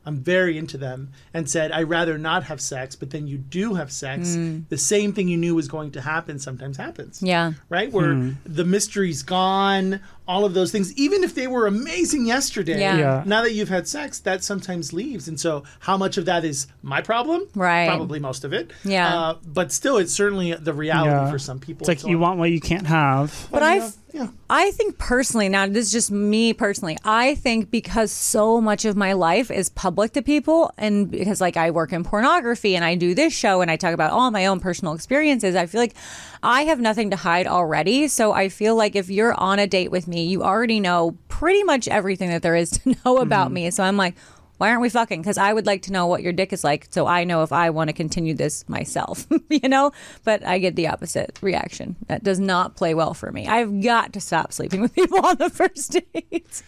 I'm 0.08 0.16
very 0.16 0.56
into 0.56 0.78
them 0.78 1.10
and 1.34 1.48
said 1.48 1.70
I'd 1.70 1.88
rather 1.88 2.16
not 2.18 2.44
have 2.44 2.60
sex, 2.60 2.96
but 2.96 3.10
then 3.10 3.26
you 3.26 3.36
do 3.38 3.74
have 3.74 3.92
sex. 3.92 4.34
The 4.70 4.78
same 4.78 5.12
thing 5.12 5.28
you 5.28 5.36
knew 5.36 5.54
was 5.54 5.68
going 5.68 5.90
to 5.92 6.00
happen 6.00 6.38
sometimes 6.38 6.76
happens. 6.78 7.20
Mm. 7.20 7.26
yeah. 7.28 7.52
Right? 7.68 7.92
Where 7.92 8.14
Hmm. 8.14 8.30
the 8.46 8.64
mystery's 8.64 9.22
gone, 9.22 10.00
all 10.28 10.44
of 10.44 10.52
those 10.54 10.70
things, 10.70 10.92
even 10.98 11.24
if 11.24 11.34
they 11.34 11.46
were 11.46 11.66
amazing 11.66 12.26
yesterday, 12.26 12.78
Yeah. 12.78 12.96
Yeah. 12.98 13.22
now 13.26 13.42
that 13.42 13.54
you've 13.54 13.70
had 13.70 13.88
sex, 13.88 14.18
that 14.20 14.44
sometimes 14.44 14.92
leaves. 14.92 15.26
And 15.26 15.40
so, 15.40 15.64
how 15.80 15.96
much 15.96 16.18
of 16.18 16.26
that 16.26 16.44
is 16.44 16.66
my 16.82 17.00
problem? 17.00 17.48
Right. 17.54 17.88
Probably 17.88 18.20
most 18.20 18.44
of 18.44 18.52
it. 18.52 18.70
Yeah. 18.84 19.08
Uh, 19.18 19.34
but 19.46 19.72
still, 19.72 19.96
it's 19.96 20.12
certainly 20.12 20.52
the 20.52 20.74
reality 20.74 21.10
Yeah. 21.12 21.30
for 21.30 21.38
some 21.38 21.58
people. 21.58 21.80
It's 21.84 21.88
like 21.88 22.00
So- 22.00 22.08
you 22.08 22.18
want 22.18 22.38
what 22.38 22.50
you 22.50 22.60
can't 22.60 22.86
have. 22.86 23.48
But 23.50 23.62
yeah, 23.62 23.68
I, 23.68 23.90
yeah. 24.12 24.26
I 24.50 24.70
think 24.72 24.98
personally, 24.98 25.48
now 25.48 25.66
this 25.66 25.86
is 25.86 25.92
just 25.92 26.10
me 26.10 26.52
personally. 26.52 26.98
I 27.04 27.34
think 27.34 27.70
because 27.70 28.12
so 28.12 28.60
much 28.60 28.84
of 28.84 28.96
my 28.96 29.14
life 29.14 29.50
is 29.50 29.70
public 29.70 30.12
to 30.12 30.22
people, 30.22 30.70
and 30.76 31.10
because 31.10 31.40
like 31.40 31.56
I 31.56 31.70
work 31.70 31.92
in 31.94 32.04
pornography 32.04 32.76
and 32.76 32.84
I 32.84 32.94
do 32.96 33.14
this 33.14 33.32
show 33.32 33.62
and 33.62 33.70
I 33.70 33.76
talk 33.76 33.94
about 33.94 34.12
all 34.12 34.30
my 34.30 34.44
own 34.46 34.60
personal 34.60 34.92
experiences, 34.92 35.54
I 35.56 35.64
feel 35.66 35.80
like 35.80 35.94
I 36.42 36.62
have 36.64 36.80
nothing 36.80 37.10
to 37.10 37.16
hide 37.16 37.46
already. 37.46 38.08
So 38.08 38.32
I 38.32 38.48
feel 38.50 38.76
like 38.76 38.94
if 38.94 39.08
you're 39.10 39.34
on 39.34 39.58
a 39.58 39.66
date 39.66 39.90
with 39.90 40.06
me, 40.06 40.17
you 40.24 40.42
already 40.42 40.80
know 40.80 41.16
pretty 41.28 41.62
much 41.64 41.88
everything 41.88 42.30
that 42.30 42.42
there 42.42 42.56
is 42.56 42.70
to 42.70 42.94
know 43.04 43.18
about 43.18 43.46
mm-hmm. 43.46 43.54
me. 43.54 43.70
So 43.70 43.82
I'm 43.82 43.96
like. 43.96 44.14
Why 44.58 44.70
aren't 44.70 44.82
we 44.82 44.88
fucking? 44.88 45.22
Because 45.22 45.38
I 45.38 45.52
would 45.52 45.66
like 45.66 45.82
to 45.82 45.92
know 45.92 46.08
what 46.08 46.20
your 46.20 46.32
dick 46.32 46.52
is 46.52 46.64
like, 46.64 46.88
so 46.90 47.06
I 47.06 47.22
know 47.22 47.44
if 47.44 47.52
I 47.52 47.70
want 47.70 47.90
to 47.90 47.94
continue 47.94 48.34
this 48.34 48.68
myself, 48.68 49.24
you 49.48 49.68
know. 49.68 49.92
But 50.24 50.44
I 50.44 50.58
get 50.58 50.74
the 50.74 50.88
opposite 50.88 51.38
reaction. 51.40 51.94
That 52.08 52.24
does 52.24 52.40
not 52.40 52.74
play 52.74 52.92
well 52.92 53.14
for 53.14 53.30
me. 53.30 53.46
I've 53.46 53.80
got 53.80 54.12
to 54.14 54.20
stop 54.20 54.52
sleeping 54.52 54.80
with 54.80 54.92
people 54.96 55.24
on 55.24 55.36
the 55.36 55.48
first 55.48 55.92
date. 56.12 56.62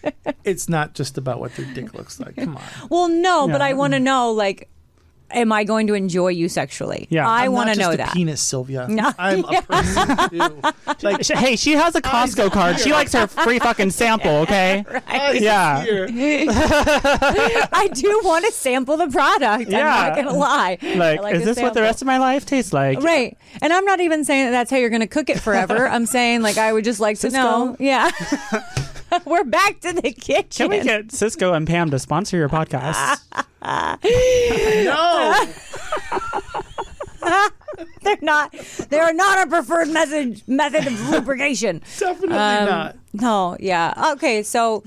It's 0.45 0.69
not 0.69 0.93
just 0.93 1.17
about 1.17 1.41
what 1.41 1.53
their 1.55 1.65
dick 1.73 1.93
looks 1.93 2.17
like. 2.17 2.37
Come 2.37 2.55
on. 2.55 2.63
well, 2.89 3.09
no, 3.09 3.49
but 3.49 3.61
I 3.61 3.73
want 3.73 3.91
to 3.91 3.99
know, 3.99 4.31
like, 4.31 4.69
am 5.33 5.51
I 5.51 5.63
going 5.63 5.87
to 5.87 5.93
enjoy 5.93 6.29
you 6.29 6.49
sexually? 6.49 7.07
Yeah. 7.09 7.27
I 7.27 7.45
I'm 7.45 7.51
want 7.53 7.67
not 7.67 7.73
to 7.73 7.79
just 7.79 7.89
know 7.89 7.93
a 7.93 7.97
that. 7.97 8.13
penis, 8.13 8.41
Sylvia. 8.41 8.87
No. 8.89 9.11
I'm 9.17 9.43
a 9.45 9.61
person 9.61 10.29
too. 10.29 10.61
Like, 11.03 11.23
Sh- 11.23 11.31
Hey, 11.35 11.55
she 11.55 11.71
has 11.71 11.95
a 11.95 12.01
Costco 12.01 12.51
card. 12.51 12.79
She 12.79 12.91
likes 12.91 13.13
her 13.13 13.25
free 13.27 13.57
fucking 13.59 13.89
sample, 13.91 14.31
okay? 14.41 14.83
eyes 15.07 15.41
Yeah. 15.41 15.81
here. 15.83 16.07
I 16.11 17.89
do 17.93 18.21
want 18.23 18.45
to 18.45 18.51
sample 18.51 18.97
the 18.97 19.07
product. 19.07 19.69
Yeah. 19.69 19.79
I'm 19.87 20.07
not 20.09 20.15
gonna 20.15 20.37
lie. 20.37 20.77
Like, 20.81 21.19
I 21.19 21.21
like 21.21 21.35
is 21.35 21.41
a 21.41 21.45
this 21.45 21.57
what 21.57 21.73
the 21.73 21.79
sample. 21.79 21.81
rest 21.83 22.01
of 22.01 22.05
my 22.05 22.17
life 22.17 22.45
tastes 22.45 22.73
like? 22.73 23.01
Right. 23.01 23.37
And 23.61 23.73
I'm 23.73 23.85
not 23.85 23.99
even 23.99 24.23
saying 24.25 24.45
that 24.45 24.51
that's 24.51 24.69
how 24.71 24.77
you're 24.77 24.89
going 24.89 25.01
to 25.01 25.07
cook 25.07 25.29
it 25.29 25.39
forever. 25.39 25.87
I'm 25.87 26.05
saying, 26.05 26.41
like, 26.41 26.57
I 26.57 26.71
would 26.73 26.83
just 26.83 26.99
like 26.99 27.19
to 27.19 27.29
know. 27.29 27.75
Yeah. 27.79 28.09
We're 29.25 29.43
back 29.43 29.79
to 29.81 29.93
the 29.93 30.11
kitchen. 30.11 30.69
Can 30.69 30.69
we 30.69 30.81
get 30.83 31.07
Crisco 31.07 31.55
and 31.55 31.67
Pam 31.67 31.89
to 31.91 31.99
sponsor 31.99 32.37
your 32.37 32.49
podcast? 32.49 33.19
No. 33.63 35.45
They're 38.01 38.17
not. 38.21 38.51
They 38.89 38.99
are 38.99 39.13
not 39.13 39.45
a 39.45 39.49
preferred 39.49 39.89
method 39.89 40.41
method 40.47 40.87
of 40.87 41.09
lubrication. 41.09 41.81
Definitely 41.99 42.35
Um, 42.37 42.65
not. 42.65 42.95
No. 43.13 43.57
Yeah. 43.59 44.13
Okay. 44.13 44.41
So 44.41 44.83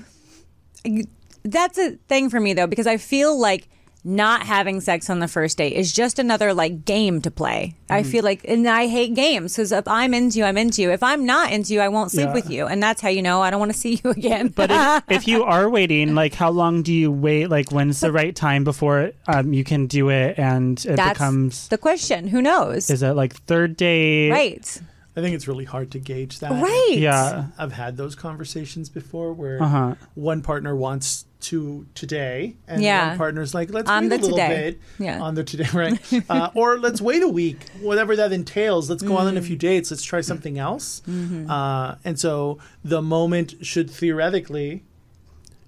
that's 1.44 1.78
a 1.78 1.92
thing 2.08 2.30
for 2.30 2.40
me 2.40 2.52
though, 2.52 2.66
because 2.66 2.88
I 2.88 2.96
feel 2.96 3.38
like 3.38 3.68
not 4.06 4.42
having 4.44 4.80
sex 4.82 5.08
on 5.08 5.18
the 5.18 5.28
first 5.28 5.56
date 5.56 5.72
is 5.72 5.90
just 5.92 6.18
another 6.18 6.52
like 6.52 6.84
game 6.84 7.22
to 7.22 7.30
play. 7.30 7.74
I 7.88 8.02
Mm-hmm. 8.02 8.10
feel 8.10 8.24
like, 8.24 8.44
and 8.46 8.68
I 8.68 8.86
hate 8.86 9.14
games 9.14 9.54
because 9.56 9.72
if 9.72 9.88
I'm 9.88 10.12
into 10.12 10.38
you, 10.38 10.44
I'm 10.44 10.58
into 10.58 10.82
you. 10.82 10.90
If 10.90 11.02
I'm 11.02 11.24
not 11.24 11.52
into 11.52 11.72
you, 11.72 11.80
I 11.80 11.88
won't 11.88 12.10
sleep 12.10 12.26
Yeah. 12.26 12.32
with 12.34 12.50
you, 12.50 12.66
and 12.66 12.82
that's 12.82 13.00
how 13.00 13.08
you 13.08 13.22
know 13.22 13.40
I 13.40 13.50
don't 13.50 13.60
want 13.60 13.72
to 13.72 13.78
see 13.84 14.00
you 14.04 14.10
again. 14.10 14.48
But 14.48 14.70
if, 14.70 15.02
if 15.22 15.28
you 15.28 15.44
are 15.44 15.68
waiting, 15.70 16.14
like, 16.14 16.34
how 16.34 16.50
long 16.50 16.82
do 16.82 16.92
you 16.92 17.10
wait? 17.10 17.46
Like, 17.48 17.70
when's 17.72 18.00
the 18.00 18.12
right 18.12 18.34
time 18.36 18.62
before 18.64 19.12
um, 19.26 19.52
you 19.52 19.64
can 19.64 19.86
do 19.86 20.10
it 20.10 20.38
and 20.38 20.78
it 20.84 20.96
that's 20.96 21.18
becomes? 21.18 21.68
the 21.68 21.78
question. 21.78 22.28
Who 22.28 22.42
knows? 22.42 22.90
Is 22.90 23.02
it 23.02 23.12
like 23.12 23.34
third 23.34 23.76
date? 23.76 24.30
right. 24.30 24.80
I 25.16 25.20
think 25.20 25.34
it's 25.36 25.46
really 25.46 25.64
hard 25.64 25.92
to 25.92 25.98
gauge 26.00 26.40
that. 26.40 26.50
Right. 26.50 26.96
Yeah. 26.98 27.46
I've 27.56 27.72
had 27.72 27.96
those 27.96 28.14
conversations 28.16 28.88
before 28.88 29.32
where 29.32 29.62
Uh 29.62 29.68
huh. 29.68 29.94
one 30.14 30.42
partner 30.42 30.74
wants 30.74 31.26
to 31.42 31.86
today, 31.94 32.56
and 32.66 32.82
Yeah. 32.82 33.08
one 33.10 33.18
partner's 33.18 33.54
like, 33.54 33.70
let's 33.70 33.88
On 33.88 34.04
wait 34.04 34.06
a 34.06 34.08
the 34.08 34.22
little 34.22 34.38
today. 34.38 34.70
bit 34.70 34.80
Yeah. 34.98 35.20
on 35.22 35.34
the 35.34 35.44
today, 35.44 35.68
right? 35.74 36.00
uh, 36.30 36.50
or 36.54 36.78
let's 36.78 37.00
wait 37.00 37.22
a 37.22 37.28
week, 37.28 37.58
whatever 37.80 38.16
that 38.16 38.32
entails. 38.32 38.88
Let's 38.90 39.02
go 39.02 39.16
on 39.18 39.28
in 39.28 39.36
a 39.36 39.40
Mm. 39.40 39.46
few 39.46 39.56
dates. 39.56 39.90
Let's 39.90 40.02
try 40.02 40.20
something 40.22 40.58
else. 40.58 41.02
Mm-hmm. 41.08 41.50
Uh, 41.50 41.96
and 42.04 42.18
so 42.18 42.58
the 42.82 43.02
moment 43.02 43.54
should 43.60 43.90
theoretically 43.90 44.82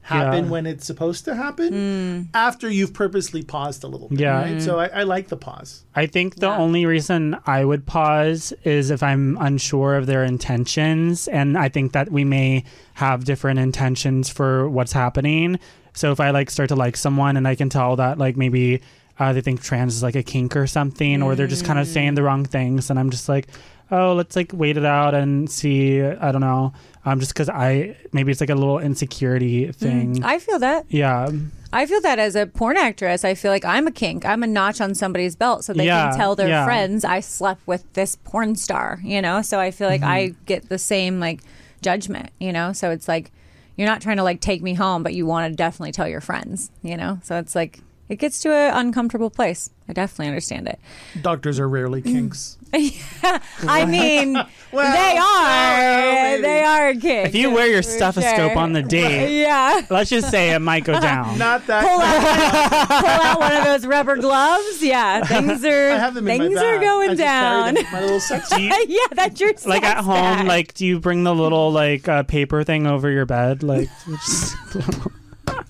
happen 0.07 0.45
Yeah. 0.45 0.51
when 0.51 0.67
it's 0.67 0.87
supposed 0.87 1.25
to 1.25 1.35
happen 1.35 1.73
Mm. 1.73 2.27
after 2.33 2.71
you've 2.71 2.95
purposely 2.95 3.43
paused 3.43 3.83
a 3.85 3.89
little 3.89 4.09
bit. 4.09 4.21
Yeah. 4.21 4.41
Right? 4.43 4.63
So 4.63 4.79
I, 4.79 4.87
I 4.87 5.03
like 5.03 5.29
the 5.29 5.37
pause. 5.37 5.83
I 5.95 6.07
think 6.07 6.37
the 6.37 6.47
Yeah. 6.47 6.59
only 6.59 6.87
reason 6.87 7.37
I 7.47 7.65
would 7.65 7.87
pause 7.87 8.53
is 8.65 8.91
if 8.91 9.03
I'm 9.03 9.37
unsure 9.41 9.97
of 9.97 10.07
their 10.07 10.23
intentions. 10.25 11.27
And 11.29 11.59
I 11.59 11.69
think 11.69 11.93
that 11.93 12.11
we 12.13 12.25
may 12.25 12.65
have 12.95 13.25
different 13.25 13.59
intentions 13.59 14.29
for 14.29 14.69
what's 14.71 14.93
happening. 14.93 15.59
So 15.93 16.13
if 16.13 16.21
I 16.21 16.31
like 16.31 16.51
start 16.51 16.69
to 16.69 16.77
like 16.77 16.97
someone 16.97 17.37
and 17.37 17.47
I 17.49 17.55
can 17.57 17.69
tell 17.69 17.97
that 17.97 18.17
like 18.19 18.37
maybe 18.37 18.81
uh, 19.19 19.33
they 19.33 19.41
think 19.41 19.63
trans 19.63 19.97
is 19.97 20.03
like 20.03 20.15
a 20.15 20.23
kink 20.23 20.55
or 20.57 20.67
something, 20.67 21.23
or 21.23 21.35
they're 21.35 21.47
just 21.47 21.65
kind 21.65 21.79
of 21.79 21.87
saying 21.87 22.15
the 22.17 22.23
wrong 22.23 22.45
things, 22.45 22.91
and 22.91 22.99
I'm 22.99 23.09
just 23.09 23.31
like, 23.31 23.49
oh, 23.91 24.15
let's 24.15 24.37
like 24.37 24.53
wait 24.55 24.77
it 24.77 24.85
out 24.85 25.15
and 25.15 25.51
see. 25.51 26.03
I 26.03 26.33
don't 26.33 26.41
know. 26.41 26.73
Um, 27.05 27.21
just 27.21 27.33
because 27.35 27.49
I 27.49 27.97
maybe 28.13 28.33
it's 28.33 28.41
like 28.41 28.51
a 28.51 28.55
little 28.55 28.79
insecurity 28.81 29.71
thing. 29.73 30.23
I 30.25 30.39
feel 30.39 30.59
that. 30.59 30.87
yeah. 30.89 31.31
I 31.73 31.85
feel 31.85 32.01
that 32.03 32.19
as 32.19 32.37
a 32.37 32.47
porn 32.47 32.77
actress, 32.77 33.25
I 33.25 33.35
feel 33.35 33.51
like 33.51 33.65
I'm 33.65 33.87
a 33.87 33.91
kink. 33.91 34.25
I'm 34.25 34.43
a 34.43 34.47
notch 34.47 34.81
on 34.81 34.95
somebody's 34.95 35.37
belt 35.37 35.65
so 35.65 35.73
they 35.75 35.85
Yeah, 35.87 36.09
can 36.11 36.17
tell 36.19 36.35
their 36.35 36.49
yeah. 36.49 36.65
friends 36.65 37.05
I 37.05 37.21
slept 37.21 37.67
with 37.67 37.93
this 37.93 38.17
porn 38.17 38.55
star, 38.57 38.99
you 39.05 39.21
know? 39.21 39.43
So 39.43 39.59
I 39.61 39.73
feel 39.73 39.89
like 39.89 40.03
I 40.03 40.29
Mm-hmm. 40.29 40.45
get 40.47 40.69
the 40.69 40.79
same 40.79 41.21
like 41.21 41.41
judgment, 41.83 42.31
you 42.39 42.53
know? 42.53 42.73
So 42.73 42.91
it's 42.91 43.09
like 43.09 43.31
you're 43.77 43.89
not 43.89 44.01
trying 44.01 44.17
to 44.17 44.23
like 44.23 44.41
take 44.41 44.63
me 44.63 44.75
home, 44.75 45.03
but 45.03 45.13
you 45.13 45.27
want 45.27 45.53
to 45.53 45.57
definitely 45.57 45.93
tell 45.93 46.09
your 46.09 46.21
friends, 46.23 46.71
you 46.83 46.97
know? 46.97 47.19
So 47.23 47.37
it's 47.39 47.55
like 47.55 47.81
it 48.09 48.17
gets 48.17 48.41
to 48.41 48.53
an 48.53 48.75
uncomfortable 48.87 49.31
place. 49.31 49.71
I 49.89 49.93
definitely 49.93 50.29
understand 50.29 50.67
it. 50.69 50.79
Doctors 51.23 51.61
are 51.61 51.69
rarely 51.69 52.03
kinks. 52.03 52.57
I 52.73 53.85
mean, 53.87 54.35
Well, 54.73 54.93
they 54.93 55.17
are. 55.17 56.13
well, 56.13 56.43
they 56.43 56.63
are 56.65 56.89
a 56.89 56.97
kink. 56.97 57.29
If 57.29 57.35
you 57.37 57.51
wear 57.53 57.67
your 57.69 57.83
stethoscope 57.83 58.53
sure. 58.53 58.59
on 58.59 58.73
the 58.73 58.83
date, 58.83 59.41
Yeah. 59.43 59.83
let's 59.89 60.11
just 60.11 60.31
say 60.31 60.51
it 60.55 60.59
might 60.59 60.85
go 60.85 61.01
down. 61.01 61.39
Not 61.39 61.67
that. 61.69 61.85
pull 61.85 62.01
out, 62.01 62.89
pull 63.01 63.09
out 63.09 63.39
one 63.41 63.53
of 63.55 63.65
those 63.65 63.87
rubber 63.87 64.17
gloves. 64.17 64.83
Yeah, 64.83 65.25
things 65.25 65.65
are 65.65 65.91
I 65.93 65.99
have 65.99 66.15
them 66.15 66.27
in 66.29 66.39
my 66.39 66.45
things 66.47 66.59
are 66.59 66.81
going 66.81 67.17
down. 67.17 67.75
My 67.93 68.01
little 68.03 68.21
sex. 68.21 68.51
Do 68.51 68.61
you- 68.61 68.73
yeah, 68.89 68.99
that's 69.15 69.41
your 69.41 69.53
like 69.65 69.85
at 69.85 69.99
home, 69.99 70.15
bag. 70.15 70.47
like 70.47 70.75
do 70.75 70.85
you 70.85 70.99
bring 70.99 71.23
the 71.25 71.35
little 71.35 71.71
like 71.73 72.09
uh, 72.09 72.25
paper 72.25 72.65
thing 72.65 72.87
over 72.87 73.09
your 73.11 73.25
bed? 73.27 73.63
Like, 73.63 73.89
just- 74.07 74.57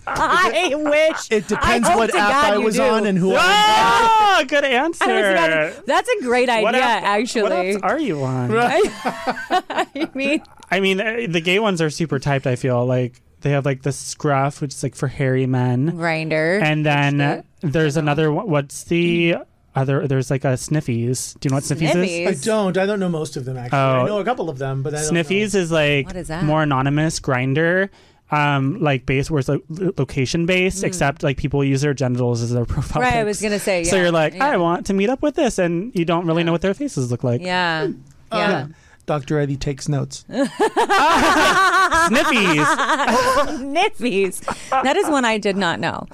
I 0.19 0.75
wish. 0.75 1.31
It 1.31 1.49
depends 1.49 1.89
what 1.89 2.11
app 2.15 2.31
God 2.45 2.55
I 2.55 2.59
was 2.59 2.77
do. 2.77 2.83
on 2.83 3.07
and 3.07 3.19
who 3.19 3.33
I 3.35 3.39
ah, 3.41 4.45
good 4.47 4.65
answer. 4.65 5.05
I 5.05 5.13
was 5.13 5.31
about 5.31 5.47
to- 5.49 5.83
that's 5.87 6.09
a 6.09 6.23
great 6.23 6.49
idea, 6.49 6.63
What 6.63 6.75
app- 6.75 7.03
actually. 7.03 7.43
What 7.43 7.53
apps 7.53 7.81
are 7.83 7.99
you 7.99 8.23
on? 8.23 8.51
I 8.57 10.09
mean, 10.15 10.43
I 10.71 10.81
mean, 10.81 11.01
uh, 11.01 11.27
the 11.29 11.41
gay 11.41 11.59
ones 11.59 11.81
are 11.83 11.91
super 11.91 12.19
typed. 12.19 12.47
I 12.47 12.57
feel 12.57 12.85
like 12.87 13.21
they 13.41 13.51
have 13.51 13.65
like 13.65 13.83
the 13.83 13.93
scruff, 13.93 14.61
which 14.61 14.75
is 14.75 14.83
like 14.83 14.95
for 14.95 15.09
hairy 15.09 15.47
men, 15.47 15.93
Grindr. 15.93 16.63
and 16.63 16.85
then 16.85 17.19
That's 17.19 17.47
there's 17.61 17.97
another. 17.97 18.33
one- 18.33 18.49
What's 18.49 18.85
the 18.85 19.37
other? 19.75 20.07
There's 20.07 20.31
like 20.31 20.45
a 20.45 20.55
sniffies. 20.55 21.39
Do 21.41 21.47
you 21.47 21.51
know 21.51 21.57
what 21.57 21.65
sniffies, 21.65 21.93
Sniffies. 21.93 22.29
is? 22.31 22.43
I 22.43 22.45
don't. 22.51 22.77
I 22.79 22.87
don't 22.87 23.01
know 23.01 23.09
most 23.09 23.37
of 23.37 23.45
them 23.45 23.57
actually. 23.57 23.79
Oh. 23.79 24.03
I 24.03 24.07
know 24.07 24.19
a 24.21 24.25
couple 24.25 24.49
of 24.49 24.59
them, 24.59 24.83
but 24.83 24.95
I 24.95 25.03
don't 25.03 25.13
Sniffies 25.15 25.55
is 25.55 25.71
like 25.71 26.07
What 26.07 26.17
is 26.17 26.29
that? 26.29 26.45
more 26.45 26.63
anonymous 26.63 27.21
Grindr. 27.21 27.89
Um, 28.29 28.81
like 28.81 29.07
base 29.07 29.31
where 29.31 29.39
it's 29.39 29.49
like 29.49 29.63
location 29.69 30.47
based, 30.47 30.83
except 30.83 31.23
like 31.23 31.37
people 31.37 31.63
use 31.63 31.81
their 31.81 31.95
genitals 31.95 32.43
as 32.43 32.53
their 32.53 32.65
profile. 32.75 33.03
Mm. 33.03 33.05
right, 33.05 33.19
I 33.19 33.25
was 33.25 33.41
gonna 33.41 33.61
say. 33.61 33.85
Yeah, 33.85 33.91
So 33.91 33.97
you're 33.97 34.11
like, 34.11 34.35
yeah. 34.35 34.47
I 34.47 34.57
want 34.57 34.87
to 34.87 34.95
meet 34.95 35.09
up 35.09 35.23
with 35.23 35.37
this, 35.37 35.59
and 35.59 35.93
you 35.95 36.05
don't 36.05 36.27
really 36.27 36.43
know 36.43 36.51
what 36.51 36.61
their 36.61 36.75
faces 36.75 37.11
look 37.11 37.23
like. 37.23 37.41
Yeah. 37.41 37.87
know. 37.87 37.97
Yeah. 38.33 38.67
Dr. 39.07 39.39
Eddie 39.39 39.57
takes 39.57 39.89
notes. 39.89 40.25
Sniffies. 40.31 40.49
Sniffies. 43.47 44.45
That 44.83 44.97
is 44.97 45.09
one 45.09 45.25
I 45.25 45.39
did 45.39 45.57
not 45.57 45.81
know. 45.81 46.07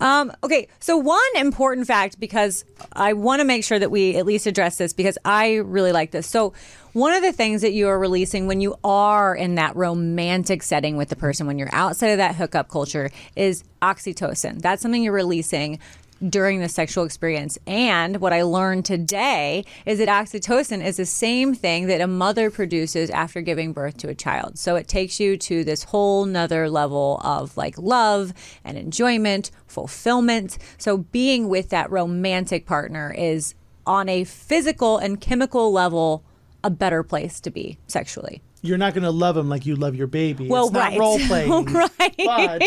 Um, 0.00 0.32
okay, 0.44 0.68
so 0.78 0.96
one 0.96 1.20
important 1.36 1.86
fact 1.86 2.20
because 2.20 2.64
I 2.92 3.14
want 3.14 3.40
to 3.40 3.44
make 3.44 3.64
sure 3.64 3.78
that 3.78 3.90
we 3.90 4.16
at 4.16 4.26
least 4.26 4.46
address 4.46 4.76
this 4.76 4.92
because 4.92 5.16
I 5.24 5.56
really 5.56 5.92
like 5.92 6.10
this. 6.10 6.26
So, 6.26 6.52
one 6.92 7.12
of 7.12 7.22
the 7.22 7.32
things 7.32 7.60
that 7.60 7.72
you 7.72 7.88
are 7.88 7.98
releasing 7.98 8.46
when 8.46 8.62
you 8.62 8.74
are 8.82 9.34
in 9.34 9.56
that 9.56 9.76
romantic 9.76 10.62
setting 10.62 10.96
with 10.96 11.10
the 11.10 11.16
person, 11.16 11.46
when 11.46 11.58
you're 11.58 11.68
outside 11.72 12.08
of 12.08 12.18
that 12.18 12.36
hookup 12.36 12.70
culture, 12.70 13.10
is 13.36 13.64
oxytocin. 13.82 14.62
That's 14.62 14.80
something 14.80 15.02
you're 15.02 15.12
releasing 15.12 15.78
during 16.26 16.60
the 16.60 16.68
sexual 16.68 17.04
experience. 17.04 17.58
And 17.66 18.20
what 18.20 18.32
I 18.32 18.42
learned 18.42 18.84
today 18.84 19.64
is 19.84 19.98
that 19.98 20.08
oxytocin 20.08 20.84
is 20.84 20.96
the 20.96 21.06
same 21.06 21.54
thing 21.54 21.86
that 21.86 22.00
a 22.00 22.06
mother 22.06 22.50
produces 22.50 23.10
after 23.10 23.40
giving 23.40 23.72
birth 23.72 23.96
to 23.98 24.08
a 24.08 24.14
child. 24.14 24.58
So 24.58 24.76
it 24.76 24.88
takes 24.88 25.20
you 25.20 25.36
to 25.36 25.64
this 25.64 25.84
whole 25.84 26.24
nother 26.24 26.70
level 26.70 27.20
of 27.22 27.56
like 27.56 27.76
love 27.78 28.32
and 28.64 28.78
enjoyment, 28.78 29.50
fulfillment. 29.66 30.58
So 30.78 30.98
being 30.98 31.48
with 31.48 31.70
that 31.70 31.90
romantic 31.90 32.66
partner 32.66 33.14
is 33.16 33.54
on 33.86 34.08
a 34.08 34.24
physical 34.24 34.98
and 34.98 35.20
chemical 35.20 35.72
level 35.72 36.24
a 36.64 36.70
better 36.70 37.02
place 37.02 37.40
to 37.40 37.50
be 37.50 37.78
sexually. 37.86 38.42
You're 38.66 38.78
not 38.78 38.94
going 38.94 39.04
to 39.04 39.10
love 39.10 39.36
him 39.36 39.48
like 39.48 39.64
you 39.66 39.76
love 39.76 39.94
your 39.94 40.06
baby. 40.06 40.48
Well, 40.48 40.64
it's 40.64 40.72
not 40.72 40.90
right. 40.90 40.98
role 40.98 41.18
playing. 41.26 41.64
right. 41.66 42.14
But 42.18 42.62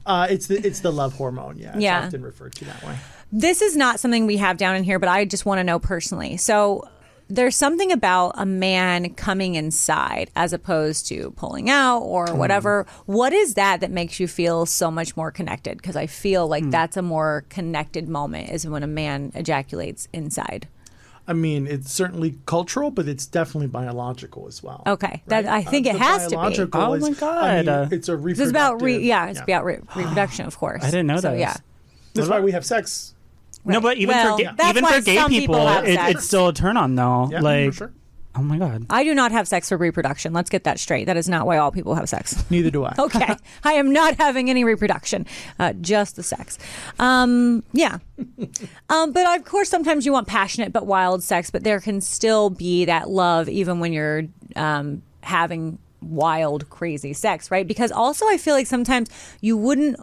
uh, 0.06 0.26
it's 0.30 0.46
the 0.46 0.60
it's 0.66 0.80
the 0.80 0.92
love 0.92 1.14
hormone. 1.14 1.58
Yeah, 1.58 1.72
it's 1.74 1.80
Yeah. 1.82 2.06
often 2.06 2.22
referred 2.22 2.54
to 2.56 2.64
that 2.66 2.82
way. 2.84 2.96
this 3.32 3.60
is 3.62 3.76
not 3.76 4.00
something 4.00 4.26
we 4.26 4.36
have 4.38 4.56
down 4.56 4.76
in 4.76 4.84
here, 4.84 4.98
but 4.98 5.08
I 5.08 5.24
just 5.24 5.44
want 5.46 5.58
to 5.58 5.64
know 5.64 5.78
personally. 5.78 6.36
So 6.36 6.88
there's 7.28 7.56
something 7.56 7.90
about 7.90 8.32
a 8.36 8.44
man 8.44 9.14
coming 9.14 9.54
inside 9.54 10.30
as 10.36 10.52
opposed 10.52 11.08
to 11.08 11.30
pulling 11.32 11.70
out 11.70 12.00
or 12.00 12.34
whatever. 12.34 12.84
What 13.06 13.32
is 13.32 13.54
that 13.54 13.80
that 13.80 13.90
makes 13.90 14.20
you 14.20 14.28
feel 14.28 14.66
so 14.66 14.90
much 14.90 15.16
more 15.16 15.30
connected? 15.30 15.78
Because 15.78 15.96
I 15.96 16.06
feel 16.06 16.46
like 16.46 16.68
that's 16.70 16.98
a 16.98 17.02
more 17.02 17.44
connected 17.48 18.10
moment 18.10 18.50
is 18.50 18.66
when 18.68 18.82
a 18.82 18.86
man 18.86 19.32
ejaculates 19.34 20.06
inside. 20.12 20.68
I 21.26 21.32
mean, 21.32 21.66
it's 21.66 21.90
certainly 21.92 22.36
cultural, 22.44 22.90
but 22.90 23.08
it's 23.08 23.24
definitely 23.24 23.68
biological 23.68 24.46
as 24.46 24.62
well. 24.62 24.82
Okay, 24.86 25.22
that 25.28 25.46
I 25.46 25.62
think 25.62 25.86
Uh, 25.86 25.90
it 25.90 25.96
has 25.96 26.24
to 26.24 26.30
be. 26.30 26.36
biological 26.36 26.80
Oh 26.82 26.92
is- 26.94 27.02
my 27.02 27.08
I 27.08 27.12
God. 27.12 27.56
mean, 27.56 27.68
Uh, 27.68 27.88
it's 27.90 28.08
a 28.08 28.16
reproductive. 28.16 28.36
This 28.36 28.44
is 28.46 28.50
about 28.50 28.82
re- 28.82 28.98
yeah, 28.98 29.26
it's 29.28 29.40
about 29.40 29.64
re- 29.64 29.78
reproduction, 29.96 30.44
of 30.46 30.58
course. 30.58 30.82
I 30.82 30.86
didn't 30.90 31.06
know 31.06 31.16
so, 31.16 31.30
this. 31.30 31.40
Yeah. 31.40 31.56
That's 32.12 32.28
why 32.28 32.40
we 32.40 32.52
have 32.52 32.64
sex. 32.64 33.14
No, 33.64 33.80
but 33.80 33.96
even 33.96 34.14
Well, 34.14 34.36
for 34.36 34.42
ga- 34.44 34.68
even 34.68 34.84
for 34.84 35.00
gay 35.00 35.16
people, 35.26 35.54
people 35.54 35.68
it, 35.68 35.98
it's 36.10 36.26
still 36.26 36.48
a 36.48 36.52
turn 36.52 36.76
on 36.76 36.94
though. 36.94 37.28
Yeah, 37.32 37.40
like 37.40 37.70
for 37.72 37.76
sure. 37.76 37.92
Oh 38.36 38.42
my 38.42 38.58
god. 38.58 38.86
I 38.90 39.04
do 39.04 39.14
not 39.14 39.30
have 39.30 39.46
sex 39.46 39.68
for 39.68 39.76
reproduction. 39.76 40.32
Let's 40.32 40.50
get 40.50 40.64
that 40.64 40.80
straight. 40.80 41.04
That 41.04 41.16
is 41.16 41.28
not 41.28 41.46
why 41.46 41.58
all 41.58 41.70
people 41.70 41.94
have 41.94 42.08
sex. 42.08 42.44
Neither 42.50 42.70
do 42.70 42.84
I. 42.84 42.94
Okay. 43.04 43.36
I 43.62 43.74
am 43.74 43.92
not 43.92 44.16
having 44.16 44.50
any 44.50 44.64
reproduction, 44.64 45.26
uh, 45.58 45.74
just 45.74 46.16
the 46.16 46.22
sex. 46.22 46.58
Um, 46.98 47.62
yeah. 47.72 47.98
Um, 48.88 49.12
but 49.12 49.38
of 49.38 49.44
course, 49.44 49.68
sometimes 49.68 50.06
you 50.06 50.12
want 50.12 50.26
passionate 50.26 50.72
but 50.72 50.86
wild 50.86 51.22
sex, 51.22 51.50
but 51.50 51.64
there 51.64 51.80
can 51.80 52.00
still 52.00 52.50
be 52.50 52.86
that 52.86 53.10
love 53.10 53.48
even 53.48 53.78
when 53.78 53.92
you're 53.92 54.22
um, 54.56 55.02
having 55.22 55.78
wild, 56.00 56.70
crazy 56.70 57.12
sex, 57.12 57.50
right? 57.50 57.66
Because 57.66 57.92
also, 57.92 58.26
I 58.26 58.36
feel 58.36 58.54
like 58.54 58.66
sometimes 58.66 59.10
you 59.40 59.56
wouldn't. 59.56 60.00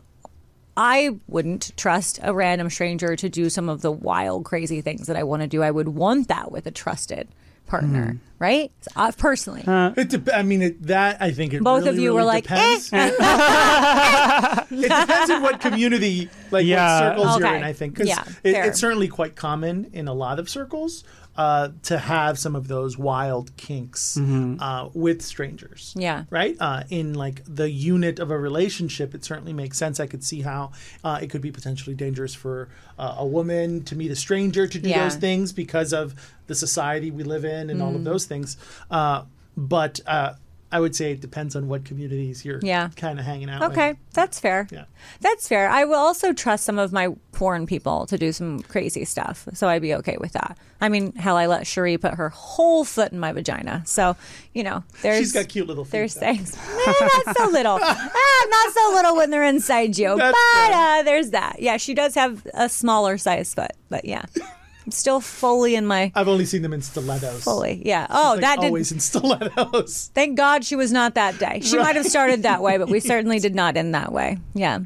I 0.78 1.20
wouldn't 1.28 1.76
trust 1.76 2.20
a 2.24 2.34
random 2.34 2.70
stranger 2.70 3.18
to 3.18 3.30
do 3.30 3.50
some 3.50 3.68
of 3.68 3.82
the 3.82 3.92
wild, 3.92 4.46
crazy 4.46 4.80
things 4.80 5.08
that 5.08 5.18
I 5.18 5.24
want 5.24 5.42
to 5.42 5.48
do. 5.48 5.62
I 5.62 5.70
would 5.70 5.90
want 5.90 6.30
that 6.30 6.50
with 6.50 6.66
a 6.66 6.72
trusted 6.72 7.28
partner, 7.72 8.18
right? 8.38 8.72
Uh, 8.96 9.12
personally. 9.18 9.64
It 9.66 10.10
dep- 10.10 10.30
I 10.34 10.44
mean, 10.44 10.62
it, 10.62 10.84
that 10.88 11.22
I 11.22 11.32
think 11.32 11.54
it 11.54 11.64
Both 11.64 11.86
really, 11.86 11.90
of 11.90 11.96
you 11.96 12.02
really 12.12 12.16
were 12.16 12.24
like, 12.26 12.44
depends. 12.44 12.90
it 12.94 14.82
depends 14.82 15.32
on 15.32 15.42
what 15.42 15.60
community, 15.62 16.30
like 16.52 16.66
Yeah. 16.66 16.84
what 16.84 17.18
circles 17.18 17.40
you're 17.40 17.48
Okay. 17.48 17.58
in. 17.58 17.64
I 17.64 17.74
think 17.74 17.94
because 17.94 18.10
Yeah, 18.10 18.24
it, 18.44 18.54
fair. 18.54 18.66
it's 18.66 18.80
certainly 18.80 19.08
quite 19.08 19.36
common 19.36 19.90
in 19.94 20.08
a 20.08 20.14
lot 20.14 20.40
of 20.40 20.50
circles 20.50 21.04
uh, 21.38 21.70
to 21.84 21.98
have 21.98 22.38
some 22.38 22.56
of 22.56 22.68
those 22.68 22.98
wild 22.98 23.56
kinks 23.58 24.18
uh, 24.18 24.90
with 24.94 25.22
strangers. 25.22 25.94
Yeah. 25.98 26.26
right. 26.30 26.56
Uh, 26.60 26.84
in 26.90 27.14
like 27.14 27.42
the 27.48 27.70
unit 27.70 28.20
of 28.20 28.32
a 28.32 28.38
relationship, 28.38 29.16
it 29.16 29.24
certainly 29.24 29.54
makes 29.54 29.78
sense. 29.78 30.00
I 30.00 30.08
could 30.08 30.24
see 30.24 30.42
how 30.42 30.72
uh, 31.04 31.20
it 31.22 31.30
could 31.30 31.42
be 31.42 31.52
potentially 31.52 31.96
dangerous 31.96 32.34
for 32.36 32.68
uh, 33.00 33.16
a 33.20 33.26
woman 33.26 33.84
to 33.86 33.96
meet 33.96 34.12
a 34.12 34.16
stranger 34.16 34.68
to 34.68 34.80
do 34.80 34.90
Yeah. 34.90 35.04
those 35.06 35.16
things 35.16 35.54
because 35.54 35.94
of 35.94 36.16
the 36.48 36.56
society 36.56 37.12
we 37.12 37.24
live 37.24 37.46
in 37.46 37.70
and 37.70 37.80
Mm. 37.80 37.84
all 37.84 37.96
of 37.96 38.04
those 38.04 38.26
things. 38.26 38.58
Uh, 38.90 39.24
but 39.56 40.00
uh, 40.06 40.34
I 40.72 40.80
would 40.80 40.96
say 40.96 41.12
it 41.12 41.20
depends 41.22 41.56
on 41.56 41.68
what 41.68 41.84
communities 41.84 42.46
you're 42.46 42.60
Yeah. 42.64 42.90
kind 42.96 43.20
of 43.20 43.26
hanging 43.26 43.50
out 43.50 43.62
Okay, 43.72 43.90
with. 43.90 43.98
that's 44.14 44.40
fair. 44.40 44.68
Yeah. 44.72 44.86
That's 45.20 45.48
fair. 45.48 45.68
I 45.70 45.84
will 45.86 45.96
also 46.00 46.32
trust 46.34 46.64
some 46.66 46.80
of 46.80 46.94
my 46.94 47.10
foreign 47.34 47.66
people 47.66 48.06
to 48.08 48.18
do 48.18 48.32
some 48.32 48.62
crazy 48.62 49.04
stuff, 49.04 49.48
so 49.54 49.68
I'd 49.68 49.82
be 49.82 49.94
okay 49.96 50.18
with 50.20 50.32
that. 50.34 50.58
I 50.80 50.90
mean, 50.90 51.14
hell, 51.16 51.36
I 51.38 51.46
let 51.48 51.68
Cherie 51.68 51.98
put 51.98 52.14
her 52.16 52.30
whole 52.30 52.84
foot 52.86 53.12
in 53.12 53.20
my 53.20 53.34
vagina, 53.34 53.84
so 53.86 54.16
you 54.54 54.64
know, 54.64 54.84
there's 55.02 55.20
She's 55.20 55.34
got 55.34 55.50
cute 55.50 55.68
little 55.68 55.84
feet. 55.86 55.92
There's 55.92 56.14
though. 56.16 56.20
things, 56.22 56.56
eh, 56.88 56.94
not 57.26 57.38
so 57.38 57.48
little, 57.50 57.78
ah, 57.82 58.46
not 58.50 58.74
so 58.74 58.92
little 58.96 59.16
when 59.16 59.30
they're 59.30 59.44
inside 59.44 59.98
you, 59.98 60.16
That's 60.18 60.38
but 60.38 60.74
uh, 60.74 61.04
there's 61.04 61.32
that. 61.32 61.58
Yeah, 61.62 61.78
she 61.78 61.94
does 61.94 62.16
have 62.16 62.48
a 62.54 62.70
smaller 62.70 63.18
size 63.18 63.54
foot, 63.54 63.72
but 63.90 64.06
yeah, 64.06 64.24
still 64.94 65.20
fully 65.22 65.76
in 65.76 65.86
my 65.86 66.12
I've 66.16 66.28
only 66.28 66.46
seen 66.46 66.62
them 66.62 66.74
in 66.74 66.82
stilettos. 66.82 67.44
fully. 67.44 67.82
Yeah. 67.86 68.08
Oh, 68.10 68.32
Like, 68.34 68.42
that 68.42 68.60
did. 68.60 68.68
always 68.68 68.92
in 68.92 69.00
stilettos. 69.00 70.12
Thank 70.16 70.38
God 70.38 70.64
she 70.66 70.76
was 70.76 70.92
not 70.92 71.16
that 71.16 71.38
day. 71.40 71.60
She 71.62 71.78
might 71.78 71.96
have 71.96 72.06
started 72.06 72.44
that 72.44 72.62
way, 72.62 72.78
but 72.78 72.90
we 72.90 73.00
certainly 73.12 73.40
did 73.40 73.56
not 73.56 73.78
end 73.78 73.94
that 73.96 74.12
way. 74.12 74.38
Yeah. 74.54 74.80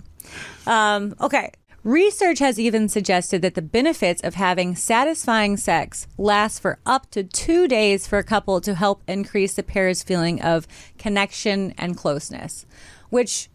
Um, 0.67 1.15
okay. 1.21 1.51
Research 1.83 2.39
has 2.39 2.59
even 2.59 2.89
suggested 2.89 3.43
that 3.43 3.53
the 3.53 3.61
benefits 3.61 4.19
of 4.23 4.33
having 4.33 4.75
satisfying 4.75 5.55
sex 5.55 6.07
last 6.17 6.59
for 6.59 6.79
up 6.83 7.11
to 7.11 7.23
two 7.23 7.67
days 7.67 8.07
for 8.07 8.17
a 8.17 8.23
couple 8.23 8.59
to 8.61 8.73
help 8.73 9.03
increase 9.07 9.53
the 9.53 9.61
pair's 9.61 10.01
feeling 10.01 10.41
of 10.41 10.67
connection 10.97 11.75
and 11.77 11.95
closeness, 11.95 12.65
which 13.11 13.49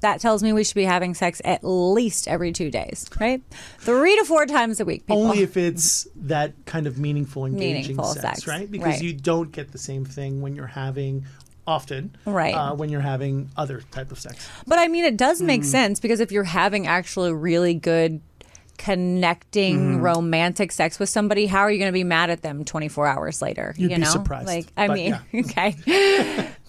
that 0.00 0.20
tells 0.20 0.42
me 0.42 0.52
we 0.52 0.64
should 0.64 0.74
be 0.74 0.84
having 0.84 1.14
sex 1.14 1.40
at 1.44 1.62
least 1.62 2.26
every 2.28 2.52
two 2.52 2.70
days, 2.70 3.06
right? 3.20 3.42
Three 3.78 4.16
to 4.18 4.24
four 4.24 4.46
times 4.46 4.80
a 4.80 4.84
week. 4.84 5.06
People. 5.06 5.22
Only 5.22 5.42
if 5.42 5.56
it's 5.56 6.08
that 6.16 6.52
kind 6.66 6.86
of 6.86 6.98
meaningful, 6.98 7.46
engaging 7.46 7.96
Meaningful 7.96 8.04
sex, 8.06 8.22
sex, 8.22 8.46
right? 8.46 8.70
Because 8.70 8.94
right. 8.94 9.02
you 9.02 9.12
don't 9.12 9.52
get 9.52 9.72
the 9.72 9.78
same 9.78 10.04
thing 10.04 10.40
when 10.40 10.54
you're 10.54 10.66
having 10.66 11.26
often, 11.66 12.16
Right. 12.24 12.54
Uh, 12.54 12.74
when 12.74 12.88
you're 12.88 13.00
having 13.00 13.50
other 13.56 13.82
type 13.92 14.10
of 14.10 14.18
sex. 14.18 14.48
But 14.66 14.78
I 14.78 14.88
mean, 14.88 15.04
it 15.04 15.16
does 15.16 15.40
make 15.40 15.62
sense 15.64 16.00
because 16.00 16.18
if 16.18 16.32
you're 16.32 16.44
having 16.44 16.86
actually 16.86 17.32
really 17.32 17.74
good 17.74 18.20
connecting 18.80 19.96
Hmm. 19.96 20.00
romantic 20.00 20.72
sex 20.72 20.98
with 20.98 21.08
somebody, 21.08 21.46
how 21.46 21.60
are 21.60 21.70
you 21.70 21.78
going 21.78 21.88
to 21.90 21.92
be 21.92 22.04
mad 22.04 22.30
at 22.30 22.42
them 22.42 22.64
24 22.64 23.06
hours 23.06 23.42
later? 23.42 23.74
You'd 23.76 23.90
you 23.90 23.96
be 23.96 24.02
know, 24.02 24.10
surprised, 24.10 24.46
like 24.46 24.66
I 24.76 24.88
mean, 24.88 25.18
yeah. 25.32 25.40
okay. 25.40 25.76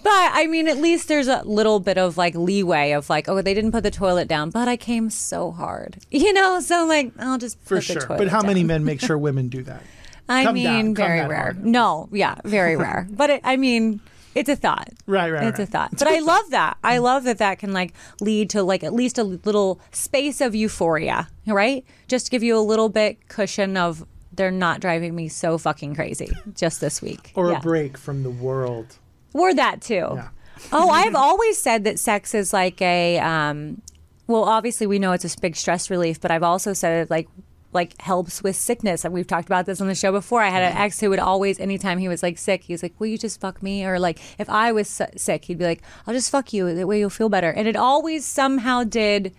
But 0.02 0.10
I 0.10 0.46
mean, 0.48 0.68
at 0.68 0.78
least 0.78 1.08
there's 1.08 1.28
a 1.28 1.42
little 1.44 1.78
bit 1.80 1.96
of 1.96 2.16
like 2.18 2.34
leeway 2.34 2.92
of 2.92 3.08
like, 3.08 3.28
oh, 3.28 3.40
they 3.40 3.54
didn't 3.54 3.72
put 3.72 3.82
the 3.84 3.90
toilet 3.90 4.28
down, 4.28 4.50
but 4.50 4.68
I 4.68 4.76
came 4.76 5.10
so 5.10 5.50
hard, 5.52 5.98
you 6.10 6.32
know. 6.32 6.60
So 6.60 6.86
like, 6.86 7.12
I'll 7.18 7.38
just 7.38 7.58
For 7.62 7.76
put 7.76 7.86
the 7.86 7.92
sure. 7.94 8.02
toilet 8.02 8.18
But 8.18 8.28
how 8.28 8.40
down. 8.40 8.48
many 8.48 8.64
men 8.64 8.84
make 8.90 9.00
sure 9.00 9.16
women 9.16 9.48
do 9.48 9.62
that? 9.62 9.82
I 10.28 10.44
Come 10.44 10.54
mean, 10.54 10.64
down, 10.64 10.94
very 10.94 11.20
rare. 11.26 11.36
hard. 11.42 11.64
No, 11.64 12.08
yeah, 12.12 12.36
very 12.44 12.76
rare. 12.76 13.06
But 13.10 13.30
it, 13.30 13.40
I 13.44 13.56
mean, 13.56 14.00
it's 14.34 14.48
a 14.48 14.56
thought. 14.56 14.90
Right, 15.06 15.30
right, 15.30 15.44
It's 15.48 15.58
a 15.58 15.66
thought. 15.66 15.90
But 15.98 16.08
I 16.08 16.20
love 16.20 16.50
that. 16.50 16.78
I 16.82 16.98
love 16.98 17.24
that 17.24 17.38
that 17.38 17.58
can 17.58 17.72
like 17.72 17.92
lead 18.20 18.50
to 18.50 18.62
like 18.62 18.82
at 18.84 18.92
least 18.92 19.18
a 19.18 19.24
little 19.24 19.80
space 19.90 20.40
of 20.40 20.54
euphoria, 20.54 21.28
right? 21.46 21.84
Just 22.08 22.26
to 22.26 22.30
give 22.30 22.42
you 22.42 22.56
a 22.56 22.60
little 22.60 22.88
bit 22.88 23.28
cushion 23.28 23.76
of 23.76 24.04
they're 24.32 24.50
not 24.50 24.80
driving 24.80 25.14
me 25.14 25.28
so 25.28 25.58
fucking 25.58 25.94
crazy 25.94 26.30
just 26.54 26.80
this 26.80 27.02
week. 27.02 27.32
Or 27.34 27.50
Yeah. 27.50 27.58
a 27.58 27.60
break 27.60 27.98
from 27.98 28.22
the 28.22 28.30
world. 28.30 28.96
Or 29.34 29.52
that 29.54 29.80
too. 29.82 30.08
Yeah. 30.14 30.28
oh, 30.72 30.88
I've 30.90 31.14
always 31.14 31.58
said 31.60 31.84
that 31.84 31.98
sex 31.98 32.34
is 32.34 32.52
like 32.52 32.80
a 32.80 33.18
um 33.18 33.82
well, 34.28 34.44
obviously 34.44 34.86
we 34.86 34.98
know 34.98 35.12
it's 35.12 35.24
a 35.24 35.40
big 35.40 35.56
stress 35.56 35.90
relief, 35.90 36.20
but 36.20 36.30
I've 36.30 36.42
also 36.44 36.72
said 36.72 37.02
it 37.02 37.10
like 37.10 37.28
like 37.72 38.00
helps 38.00 38.42
with 38.42 38.56
sickness. 38.56 39.04
And 39.04 39.14
we've 39.14 39.26
talked 39.26 39.48
about 39.48 39.66
this 39.66 39.80
on 39.80 39.88
the 39.88 39.94
show 39.94 40.12
before. 40.12 40.42
I 40.42 40.48
had 40.48 40.62
an 40.62 40.72
mm-hmm. 40.72 40.82
ex 40.82 41.00
who 41.00 41.10
would 41.10 41.18
always, 41.18 41.58
anytime 41.60 41.98
he 41.98 42.08
was 42.08 42.22
like 42.22 42.38
sick, 42.38 42.64
he 42.64 42.72
was 42.72 42.82
like, 42.82 42.98
"Will 42.98 43.08
you 43.08 43.18
just 43.18 43.40
fuck 43.40 43.62
me?" 43.62 43.84
Or 43.84 43.98
like, 43.98 44.20
if 44.38 44.48
I 44.48 44.72
was 44.72 44.88
sick, 45.16 45.44
he'd 45.46 45.58
be 45.58 45.64
like, 45.64 45.82
"I'll 46.06 46.14
just 46.14 46.30
fuck 46.30 46.52
you. 46.52 46.74
That 46.74 46.86
way 46.86 46.98
you'll 46.98 47.10
feel 47.10 47.28
better." 47.28 47.50
And 47.50 47.66
it 47.68 47.76
always 47.76 48.24
somehow 48.24 48.84
did 48.84 49.34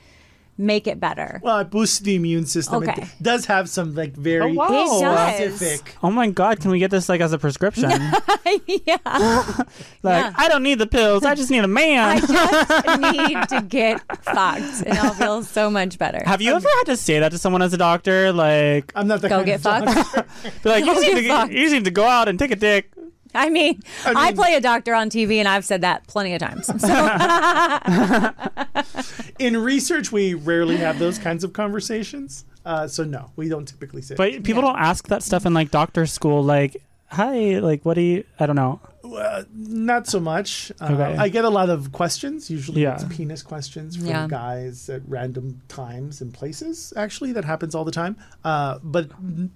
make 0.57 0.87
it 0.87 0.99
better. 0.99 1.39
Well, 1.43 1.59
it 1.59 1.69
boosts 1.69 1.99
the 1.99 2.15
immune 2.15 2.45
system. 2.45 2.83
Okay. 2.83 3.01
It 3.03 3.09
does 3.23 3.45
have 3.45 3.69
some 3.69 3.95
like 3.95 4.13
very 4.13 4.51
Oh, 4.51 4.99
wow. 5.01 5.29
Specific. 5.33 5.95
Oh 6.03 6.11
my 6.11 6.29
god, 6.29 6.59
can 6.59 6.71
we 6.71 6.79
get 6.79 6.91
this 6.91 7.09
like 7.09 7.21
as 7.21 7.33
a 7.33 7.37
prescription? 7.39 7.89
yeah, 8.67 8.97
Like, 10.03 10.23
Yeah. 10.23 10.33
I 10.35 10.47
don't 10.47 10.63
need 10.63 10.79
the 10.79 10.87
pills. 10.87 11.23
I 11.25 11.35
just 11.35 11.49
need 11.49 11.63
a 11.63 11.67
man. 11.67 11.99
I 11.99 12.19
just 12.19 12.99
need 12.99 13.49
to 13.49 13.61
get 13.67 14.01
fucked, 14.23 14.83
and 14.85 14.97
I'll 14.99 15.13
feel 15.13 15.43
so 15.43 15.69
much 15.69 15.97
better. 15.97 16.21
Have 16.25 16.41
you 16.41 16.51
um, 16.51 16.57
ever 16.57 16.69
had 16.79 16.83
to 16.85 16.97
say 16.97 17.19
that 17.19 17.29
to 17.31 17.37
someone 17.37 17.61
as 17.61 17.73
a 17.73 17.77
doctor? 17.77 18.31
Like, 18.31 18.91
I'm 18.95 19.07
not 19.07 19.21
the 19.21 19.29
Go 19.29 19.35
kind 19.37 19.45
get 19.45 19.55
of 19.55 19.61
fucked. 19.63 19.85
doctor. 20.13 20.25
be 20.63 20.69
like, 20.69 20.85
you 20.85 20.93
Go 20.93 20.99
need 20.99 21.21
get 21.23 21.47
to, 21.47 21.53
you 21.53 21.59
just 21.61 21.73
need 21.73 21.85
to 21.85 21.91
go 21.91 22.05
out 22.05 22.27
and 22.27 22.37
take 22.37 22.51
a 22.51 22.55
dick. 22.55 22.91
I 23.33 23.49
mean, 23.49 23.81
I, 24.05 24.27
mean- 24.27 24.35
play 24.35 24.53
a 24.55 24.61
doctor 24.61 24.93
on 24.93 25.09
TV, 25.09 25.37
and 25.37 25.47
I've 25.47 25.65
said 25.65 25.81
that 25.81 26.05
plenty 26.07 26.33
of 26.33 26.39
times. 26.39 26.67
So, 26.81 26.93
In 29.39 29.57
research, 29.57 30.11
we 30.11 30.33
rarely 30.33 30.77
have 30.77 30.99
those 30.99 31.17
kinds 31.17 31.43
of 31.43 31.53
conversations. 31.53 32.45
Uh, 32.65 32.87
so 32.87 33.03
no, 33.03 33.31
we 33.35 33.49
don't 33.49 33.67
typically 33.67 34.01
say. 34.01 34.15
But 34.15 34.43
people 34.43 34.61
don't 34.61 34.77
ask 34.79 35.07
that 35.09 35.23
stuff 35.23 35.45
in 35.45 35.53
like 35.53 35.71
doctor 35.71 36.05
school. 36.05 36.43
Like, 36.43 36.77
hi, 37.07 37.59
like, 37.59 37.83
what 37.83 37.95
do 37.95 38.01
you? 38.01 38.23
I 38.39 38.45
don't 38.45 38.55
know. 38.55 38.79
Uh, 39.03 39.43
not 39.53 40.07
so 40.07 40.19
much. 40.19 40.71
Uh, 40.79 40.85
Okay. 40.93 41.17
I 41.17 41.27
get 41.27 41.43
a 41.43 41.49
lot 41.49 41.69
of 41.69 41.91
questions. 41.91 42.49
Usually, 42.49 42.83
Yeah. 42.83 42.93
it's 42.95 43.03
penis 43.15 43.41
questions 43.43 43.97
from 43.97 44.07
Yeah. 44.07 44.27
guys 44.27 44.89
at 44.89 45.01
random 45.07 45.61
times 45.67 46.21
and 46.21 46.33
places. 46.33 46.93
Actually, 46.95 47.33
that 47.33 47.43
happens 47.43 47.75
all 47.75 47.83
the 47.83 47.91
time. 47.91 48.15
Uh, 48.45 48.79
but 48.81 49.09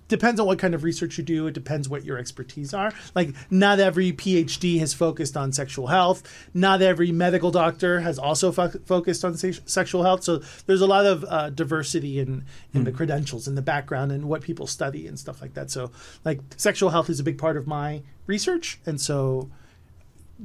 depends 0.09 0.41
on 0.41 0.47
what 0.47 0.59
kind 0.59 0.75
of 0.75 0.83
research 0.83 1.17
you 1.17 1.23
do. 1.23 1.47
It 1.47 1.53
depends 1.53 1.87
what 1.87 2.03
your 2.03 2.17
expertise 2.17 2.73
are. 2.73 2.91
Like, 3.15 3.33
not 3.49 3.79
every 3.79 4.11
PhD 4.11 4.79
has 4.79 4.93
focused 4.93 5.37
on 5.37 5.53
sexual 5.53 5.87
health. 5.87 6.23
Not 6.53 6.81
every 6.81 7.13
medical 7.13 7.49
doctor 7.51 8.01
has 8.01 8.19
also 8.19 8.51
fo- 8.51 8.69
focused 8.85 9.23
on 9.23 9.37
se- 9.37 9.61
sexual 9.65 10.03
health. 10.03 10.23
So 10.23 10.41
there's 10.65 10.81
a 10.81 10.87
lot 10.87 11.05
of 11.05 11.23
uh, 11.23 11.49
diversity 11.51 12.19
in 12.19 12.43
in 12.73 12.83
the 12.83 12.91
credentials, 12.91 13.47
in 13.47 13.55
the 13.55 13.61
background, 13.61 14.11
and 14.11 14.25
what 14.25 14.41
people 14.41 14.67
study 14.67 15.07
and 15.07 15.17
stuff 15.17 15.41
like 15.41 15.53
that. 15.55 15.71
So, 15.71 15.89
like, 16.25 16.41
sexual 16.57 16.89
health 16.89 17.09
is 17.09 17.19
a 17.19 17.23
big 17.23 17.37
part 17.37 17.55
of 17.57 17.65
my 17.65 18.01
research, 18.27 18.79
and 18.85 18.99
so 19.01 19.49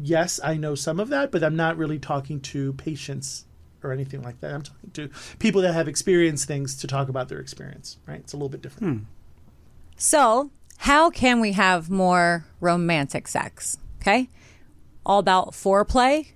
yes, 0.00 0.40
I 0.42 0.56
know 0.56 0.74
some 0.74 1.00
of 1.00 1.08
that, 1.10 1.30
but 1.30 1.42
I'm 1.42 1.56
not 1.56 1.76
really 1.76 1.98
talking 1.98 2.40
to 2.40 2.72
patients 2.74 3.44
or 3.82 3.92
anything 3.92 4.22
like 4.22 4.40
that. 4.40 4.52
I'm 4.54 4.62
talking 4.62 4.90
to 4.92 5.10
people 5.38 5.60
that 5.62 5.74
have 5.74 5.88
experienced 5.88 6.46
things 6.46 6.76
to 6.76 6.86
talk 6.86 7.08
about 7.08 7.28
their 7.28 7.40
experience, 7.40 7.98
right? 8.06 8.20
It's 8.20 8.32
a 8.32 8.36
little 8.36 8.48
bit 8.48 8.62
different. 8.62 8.98
Hmm. 8.98 9.04
so 9.96 10.50
how 10.78 11.10
can 11.10 11.40
we 11.40 11.52
have 11.52 11.90
more 11.90 12.44
romantic 12.60 13.28
sex? 13.28 13.78
Okay, 14.00 14.28
all 15.06 15.18
about 15.18 15.52
foreplay, 15.52 16.28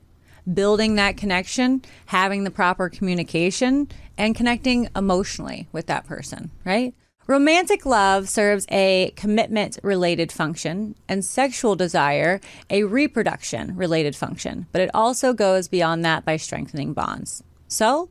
building 0.52 0.94
that 0.96 1.16
connection, 1.16 1.82
having 2.06 2.44
the 2.44 2.50
proper 2.50 2.88
communication, 2.88 3.88
and 4.16 4.34
connecting 4.34 4.88
emotionally 4.94 5.68
with 5.72 5.86
that 5.86 6.06
person. 6.06 6.50
Right. 6.64 6.94
Romantic 7.26 7.84
love 7.84 8.28
serves 8.28 8.66
a 8.70 9.12
commitment 9.16 9.78
related 9.82 10.30
function 10.30 10.94
and 11.08 11.24
sexual 11.24 11.74
desire 11.74 12.40
a 12.70 12.84
reproduction 12.84 13.76
related 13.76 14.14
function, 14.14 14.66
but 14.70 14.80
it 14.80 14.90
also 14.94 15.32
goes 15.32 15.66
beyond 15.66 16.04
that 16.04 16.24
by 16.24 16.36
strengthening 16.36 16.92
bonds. 16.92 17.42
So, 17.66 18.10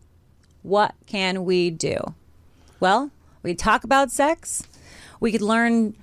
what 0.63 0.95
can 1.05 1.45
we 1.45 1.69
do? 1.69 1.97
Well, 2.81 3.11
we 3.41 3.55
talk 3.55 3.85
about 3.85 4.11
sex. 4.11 4.63
We 5.21 5.31
could 5.31 5.41
learn 5.41 5.95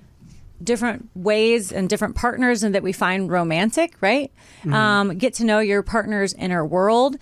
different 0.62 1.10
ways 1.14 1.70
and 1.72 1.90
different 1.90 2.14
partners 2.14 2.62
and 2.62 2.74
that 2.74 2.82
we 2.82 2.92
find 2.92 3.30
romantic, 3.30 3.94
right? 4.00 4.30
Um, 4.72 5.18
get 5.18 5.34
to 5.34 5.44
know 5.44 5.58
your 5.58 5.82
partner's 5.82 6.32
inner 6.34 6.64
world. 6.64 7.16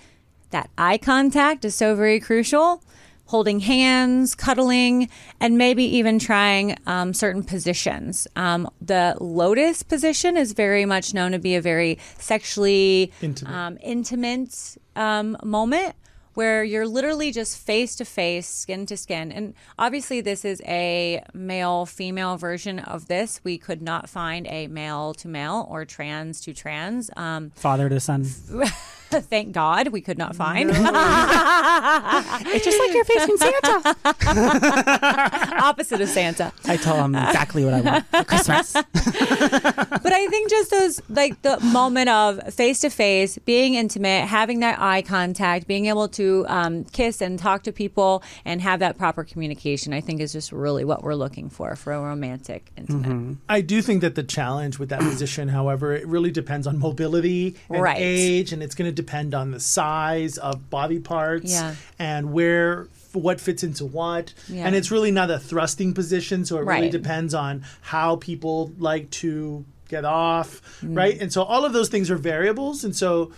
That 0.50 0.68
eye 0.76 0.98
contact 0.98 1.64
is 1.64 1.74
so 1.74 1.94
very 1.96 2.20
crucial. 2.20 2.82
Holding 3.30 3.60
hands, 3.60 4.34
cuddling, 4.34 5.08
and 5.38 5.56
maybe 5.56 5.84
even 5.98 6.18
trying 6.18 6.76
um, 6.86 7.14
certain 7.14 7.44
positions. 7.44 8.26
Um, 8.34 8.68
the 8.80 9.16
lotus 9.20 9.84
position 9.84 10.36
is 10.36 10.52
very 10.52 10.84
much 10.84 11.14
known 11.14 11.30
to 11.30 11.38
be 11.38 11.54
a 11.54 11.60
very 11.60 11.98
sexually 12.18 13.12
Intimate. 13.22 13.54
um, 13.54 13.78
intimate 13.82 14.76
um, 14.96 15.36
moment 15.44 15.94
where 16.34 16.64
you're 16.64 16.88
literally 16.88 17.30
just 17.30 17.58
face 17.58 17.94
to 17.96 18.04
face, 18.04 18.48
skin 18.48 18.86
to 18.86 18.96
skin. 18.96 19.30
And 19.30 19.54
obviously, 19.78 20.20
this 20.20 20.44
is 20.44 20.60
a 20.66 21.22
male 21.32 21.86
female 21.86 22.36
version 22.36 22.78
of 22.80 23.06
this. 23.06 23.40
We 23.44 23.58
could 23.58 23.82
not 23.82 24.08
find 24.08 24.46
a 24.48 24.66
male 24.66 25.14
to 25.14 25.28
male 25.28 25.66
or 25.70 25.84
trans 25.84 26.40
to 26.42 26.52
trans. 26.54 27.10
Um, 27.16 27.50
Father 27.54 27.88
to 27.88 28.00
son. 28.00 28.26
thank 29.30 29.52
God 29.52 29.88
we 29.88 30.00
could 30.00 30.18
not 30.18 30.36
find. 30.36 30.70
it's 30.74 32.64
just 32.64 32.78
like 32.78 32.94
you're 32.94 33.04
facing 33.04 33.36
Santa. 33.36 33.96
Opposite 35.62 36.00
of 36.00 36.08
Santa. 36.08 36.52
I 36.66 36.76
tell 36.76 37.02
him 37.04 37.14
exactly 37.14 37.64
what 37.64 37.74
I 37.74 37.80
want 37.80 38.06
for 38.06 38.24
Christmas. 38.24 38.72
But 38.72 40.12
I 40.12 40.26
think 40.28 40.48
just 40.50 40.70
those, 40.70 41.02
like 41.08 41.42
the 41.42 41.58
moment 41.60 42.08
of 42.08 42.54
face 42.54 42.80
to 42.80 42.90
face, 42.90 43.38
being 43.38 43.74
intimate, 43.74 44.26
having 44.26 44.60
that 44.60 44.78
eye 44.80 45.02
contact, 45.02 45.66
being 45.66 45.86
able 45.86 46.08
to 46.08 46.44
um, 46.48 46.84
kiss 46.84 47.20
and 47.20 47.38
talk 47.38 47.62
to 47.64 47.72
people 47.72 48.22
and 48.44 48.60
have 48.60 48.80
that 48.80 48.96
proper 48.98 49.24
communication, 49.24 49.92
I 49.92 50.00
think 50.00 50.20
is 50.20 50.32
just 50.32 50.52
really 50.52 50.84
what 50.84 51.02
we're 51.02 51.14
looking 51.14 51.50
for 51.50 51.74
for 51.76 51.92
a 51.92 52.00
romantic 52.00 52.70
intimate. 52.76 53.38
I 53.48 53.60
do 53.60 53.82
think 53.82 54.00
that 54.02 54.14
the 54.14 54.22
challenge 54.22 54.78
with 54.78 54.88
that 54.90 55.00
position, 55.00 55.48
however, 55.48 55.92
it 55.94 56.06
really 56.06 56.30
depends 56.30 56.66
on 56.66 56.78
mobility 56.78 57.56
and 57.68 57.82
Right. 57.82 57.96
age, 57.98 58.52
and 58.52 58.62
it's 58.62 58.74
going 58.74 58.88
to 58.88 58.92
depend 59.00 59.34
on 59.34 59.50
the 59.50 59.60
size 59.60 60.38
of 60.38 60.54
body 60.70 60.98
parts 60.98 61.52
Yeah. 61.52 61.74
and 61.98 62.32
where 62.32 62.88
what 63.12 63.40
fits 63.40 63.62
into 63.64 63.84
what. 63.84 64.32
Yeah. 64.48 64.66
And 64.66 64.76
it's 64.76 64.90
really 64.90 65.10
not 65.10 65.30
a 65.30 65.38
thrusting 65.38 65.94
position, 65.94 66.44
so 66.44 66.58
it 66.58 66.64
really 66.66 66.90
depends 66.90 67.34
on 67.34 67.64
how 67.80 68.16
people 68.16 68.70
like 68.78 69.10
to 69.22 69.64
get 69.88 70.04
off, 70.04 70.50
Mm. 70.82 70.96
right? 70.96 71.16
And 71.20 71.32
so 71.32 71.42
all 71.42 71.64
of 71.64 71.72
those 71.72 71.88
things 71.88 72.10
are 72.12 72.16
variables, 72.34 72.84
and 72.84 72.94
so 72.94 73.32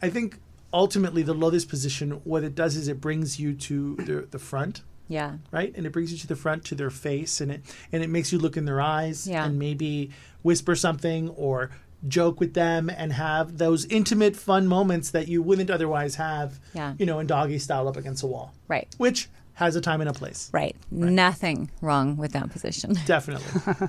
I 0.00 0.08
think 0.08 0.38
ultimately 0.72 1.22
the 1.22 1.34
lotus 1.34 1.64
position, 1.66 2.12
what 2.24 2.42
it 2.44 2.54
does 2.54 2.76
is 2.76 2.88
it 2.88 2.98
brings 3.00 3.38
you 3.38 3.52
to 3.68 3.96
the, 3.96 4.26
the 4.30 4.38
front 4.38 4.80
Yeah. 5.08 5.32
right? 5.50 5.72
And 5.76 5.84
it 5.86 5.92
brings 5.92 6.12
you 6.12 6.18
to 6.18 6.26
the 6.26 6.36
front 6.36 6.64
to 6.66 6.74
their 6.74 6.88
face, 6.90 7.40
and 7.42 7.50
it 7.52 7.60
and 7.92 8.02
it 8.02 8.08
makes 8.08 8.32
you 8.32 8.38
look 8.38 8.56
in 8.56 8.64
their 8.64 8.80
eyes, 8.80 9.26
Yeah. 9.26 9.44
and 9.44 9.58
maybe 9.58 10.10
whisper 10.42 10.74
something 10.74 11.28
or 11.30 11.70
joke 12.08 12.40
with 12.40 12.54
them, 12.54 12.88
and 12.90 13.12
have 13.12 13.58
those 13.58 13.84
intimate, 13.86 14.34
fun 14.36 14.66
moments 14.66 15.10
that 15.10 15.28
you 15.28 15.42
wouldn't 15.42 15.70
otherwise 15.70 16.14
have, 16.16 16.58
Yeah. 16.74 16.94
you 16.98 17.06
know, 17.06 17.18
in 17.18 17.26
doggy 17.26 17.58
style 17.58 17.88
up 17.88 17.96
against 17.96 18.22
a 18.22 18.26
wall, 18.26 18.52
Right. 18.68 18.88
which 18.98 19.28
has 19.54 19.76
a 19.76 19.80
time 19.80 20.00
and 20.00 20.08
a 20.08 20.12
place, 20.14 20.48
Right. 20.52 20.74
Nothing 20.90 21.70
wrong 21.82 22.16
with 22.16 22.32
that 22.32 22.50
position. 22.50 22.96
definitely. 23.06 23.88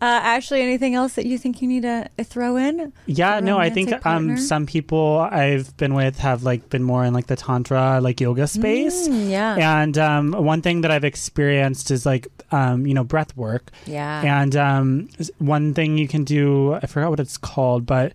Uh, 0.00 0.20
Ashley, 0.22 0.62
anything 0.62 0.94
else 0.94 1.14
that 1.14 1.26
you 1.26 1.36
think 1.36 1.60
you 1.60 1.68
need 1.68 1.82
to 1.82 2.08
throw 2.24 2.56
in? 2.56 2.90
Yeah, 3.04 3.40
no, 3.40 3.58
I 3.58 3.68
think 3.68 4.06
um, 4.06 4.38
some 4.38 4.64
people 4.64 5.18
I've 5.30 5.76
been 5.76 5.92
with 5.94 6.18
have 6.18 6.42
like 6.42 6.70
been 6.70 6.82
more 6.82 7.04
in 7.04 7.12
like 7.12 7.26
the 7.26 7.36
tantra 7.36 8.00
like 8.00 8.18
yoga 8.18 8.46
space. 8.46 9.08
Mm, 9.08 9.30
yeah. 9.30 9.80
And 9.82 9.98
um, 9.98 10.32
one 10.32 10.62
thing 10.62 10.80
that 10.80 10.90
I've 10.90 11.04
experienced 11.04 11.90
is 11.90 12.06
like 12.06 12.28
um, 12.50 12.86
you 12.86 12.94
know 12.94 13.04
breath 13.04 13.36
work. 13.36 13.70
Yeah. 13.84 14.40
And 14.42 14.56
um, 14.56 15.08
one 15.38 15.74
thing 15.74 15.98
you 15.98 16.08
can 16.08 16.24
do, 16.24 16.74
I 16.74 16.86
forgot 16.86 17.10
what 17.10 17.20
it's 17.20 17.36
called, 17.36 17.84
but 17.84 18.14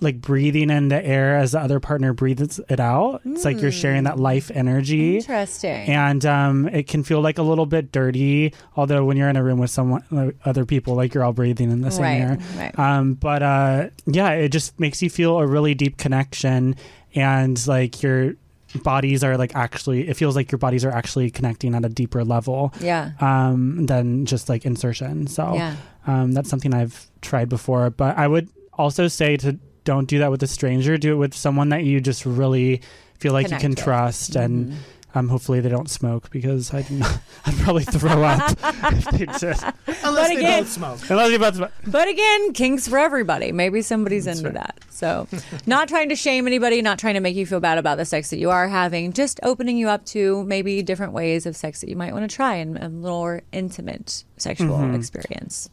like 0.00 0.20
breathing 0.20 0.68
in 0.70 0.88
the 0.88 1.04
air 1.04 1.36
as 1.36 1.52
the 1.52 1.60
other 1.60 1.80
partner 1.80 2.12
breathes 2.12 2.60
it 2.68 2.80
out. 2.80 3.22
It's 3.24 3.44
like 3.44 3.60
you're 3.60 3.72
sharing 3.72 4.04
that 4.04 4.18
life 4.18 4.50
energy. 4.54 5.16
Interesting. 5.16 5.88
And 5.88 6.24
um, 6.26 6.68
it 6.68 6.86
can 6.86 7.02
feel 7.02 7.20
like 7.20 7.38
a 7.38 7.42
little 7.42 7.66
bit 7.66 7.92
dirty, 7.92 8.52
although 8.76 9.04
when 9.04 9.16
you're 9.16 9.28
in 9.28 9.36
a 9.36 9.42
room 9.42 9.58
with 9.58 9.70
someone, 9.70 10.04
like, 10.10 10.36
other 10.44 10.66
people, 10.66 10.94
like 10.94 11.14
you're 11.14 11.24
all 11.24 11.32
breathing 11.32 11.70
in 11.70 11.80
the 11.80 11.90
same 11.90 12.02
right. 12.02 12.20
air. 12.20 12.38
Right. 12.56 12.78
Um, 12.78 13.14
but 13.14 13.42
uh, 13.42 13.88
yeah, 14.06 14.32
it 14.32 14.50
just 14.50 14.78
makes 14.78 15.02
you 15.02 15.08
feel 15.08 15.38
a 15.38 15.46
really 15.46 15.74
deep 15.74 15.96
connection, 15.96 16.76
and 17.14 17.66
like 17.66 18.02
your 18.02 18.34
bodies 18.82 19.24
are 19.24 19.38
like 19.38 19.56
actually, 19.56 20.08
it 20.08 20.14
feels 20.18 20.36
like 20.36 20.52
your 20.52 20.58
bodies 20.58 20.84
are 20.84 20.90
actually 20.90 21.30
connecting 21.30 21.74
at 21.74 21.84
a 21.84 21.88
deeper 21.88 22.24
level 22.24 22.74
yeah. 22.80 23.12
um, 23.20 23.86
than 23.86 24.26
just 24.26 24.50
like 24.50 24.66
insertion. 24.66 25.26
So 25.26 25.54
Yeah. 25.54 25.76
um, 26.06 26.32
that's 26.32 26.50
something 26.50 26.74
I've 26.74 27.06
tried 27.22 27.48
before. 27.48 27.88
But 27.88 28.18
I 28.18 28.28
would 28.28 28.50
also 28.74 29.08
say 29.08 29.38
to 29.38 29.58
don't 29.86 30.06
do 30.06 30.18
that 30.18 30.30
with 30.30 30.42
a 30.42 30.46
stranger. 30.46 30.98
Do 30.98 31.12
it 31.12 31.16
with 31.16 31.32
someone 31.34 31.70
that 31.70 31.84
you 31.84 32.02
just 32.02 32.26
really 32.26 32.82
feel 33.18 33.32
like 33.32 33.46
Connect 33.46 33.62
you 33.62 33.68
can 33.68 33.70
with. 33.76 33.82
trust, 33.84 34.36
and 34.36 34.72
Mhm. 34.72 34.76
um, 35.14 35.28
hopefully 35.30 35.60
they 35.60 35.70
don't 35.70 35.88
smoke 35.88 36.28
because 36.30 36.74
I'd, 36.74 36.84
I'd 37.46 37.54
probably 37.60 37.84
throw 37.84 38.22
up 38.24 38.50
if 38.92 39.04
they 39.12 39.18
did. 39.26 39.56
Unless 40.04 40.28
they 40.28 40.36
again- 40.36 40.62
both 40.64 40.72
smoke. 40.72 40.98
Unless 41.10 41.30
you 41.32 41.38
both 41.38 41.56
smoke. 41.56 41.72
But 41.86 42.08
again, 42.08 42.52
kinks 42.52 42.86
for 42.86 42.98
everybody. 42.98 43.52
Maybe 43.52 43.80
somebody's 43.80 44.26
into 44.26 44.44
right. 44.44 44.54
that. 44.54 44.80
So, 44.90 45.28
not 45.66 45.88
trying 45.88 46.08
to 46.10 46.16
shame 46.16 46.46
anybody, 46.46 46.82
not 46.82 46.98
trying 46.98 47.14
to 47.14 47.20
make 47.20 47.36
you 47.36 47.46
feel 47.46 47.60
bad 47.60 47.78
about 47.78 47.96
the 47.96 48.04
sex 48.04 48.28
that 48.30 48.38
you 48.38 48.50
are 48.50 48.66
having, 48.68 49.12
just 49.12 49.38
opening 49.42 49.76
you 49.78 49.88
up 49.88 50.04
to 50.06 50.42
maybe 50.44 50.82
different 50.82 51.12
ways 51.12 51.46
of 51.46 51.54
sex 51.56 51.80
that 51.82 51.88
you 51.90 51.96
might 51.96 52.12
want 52.12 52.28
to 52.28 52.34
try 52.34 52.54
and 52.56 52.76
a 52.78 52.88
more 52.88 53.42
intimate 53.52 54.24
sexual 54.36 54.76
Mm-hmm. 54.78 54.94
experience. 54.96 55.70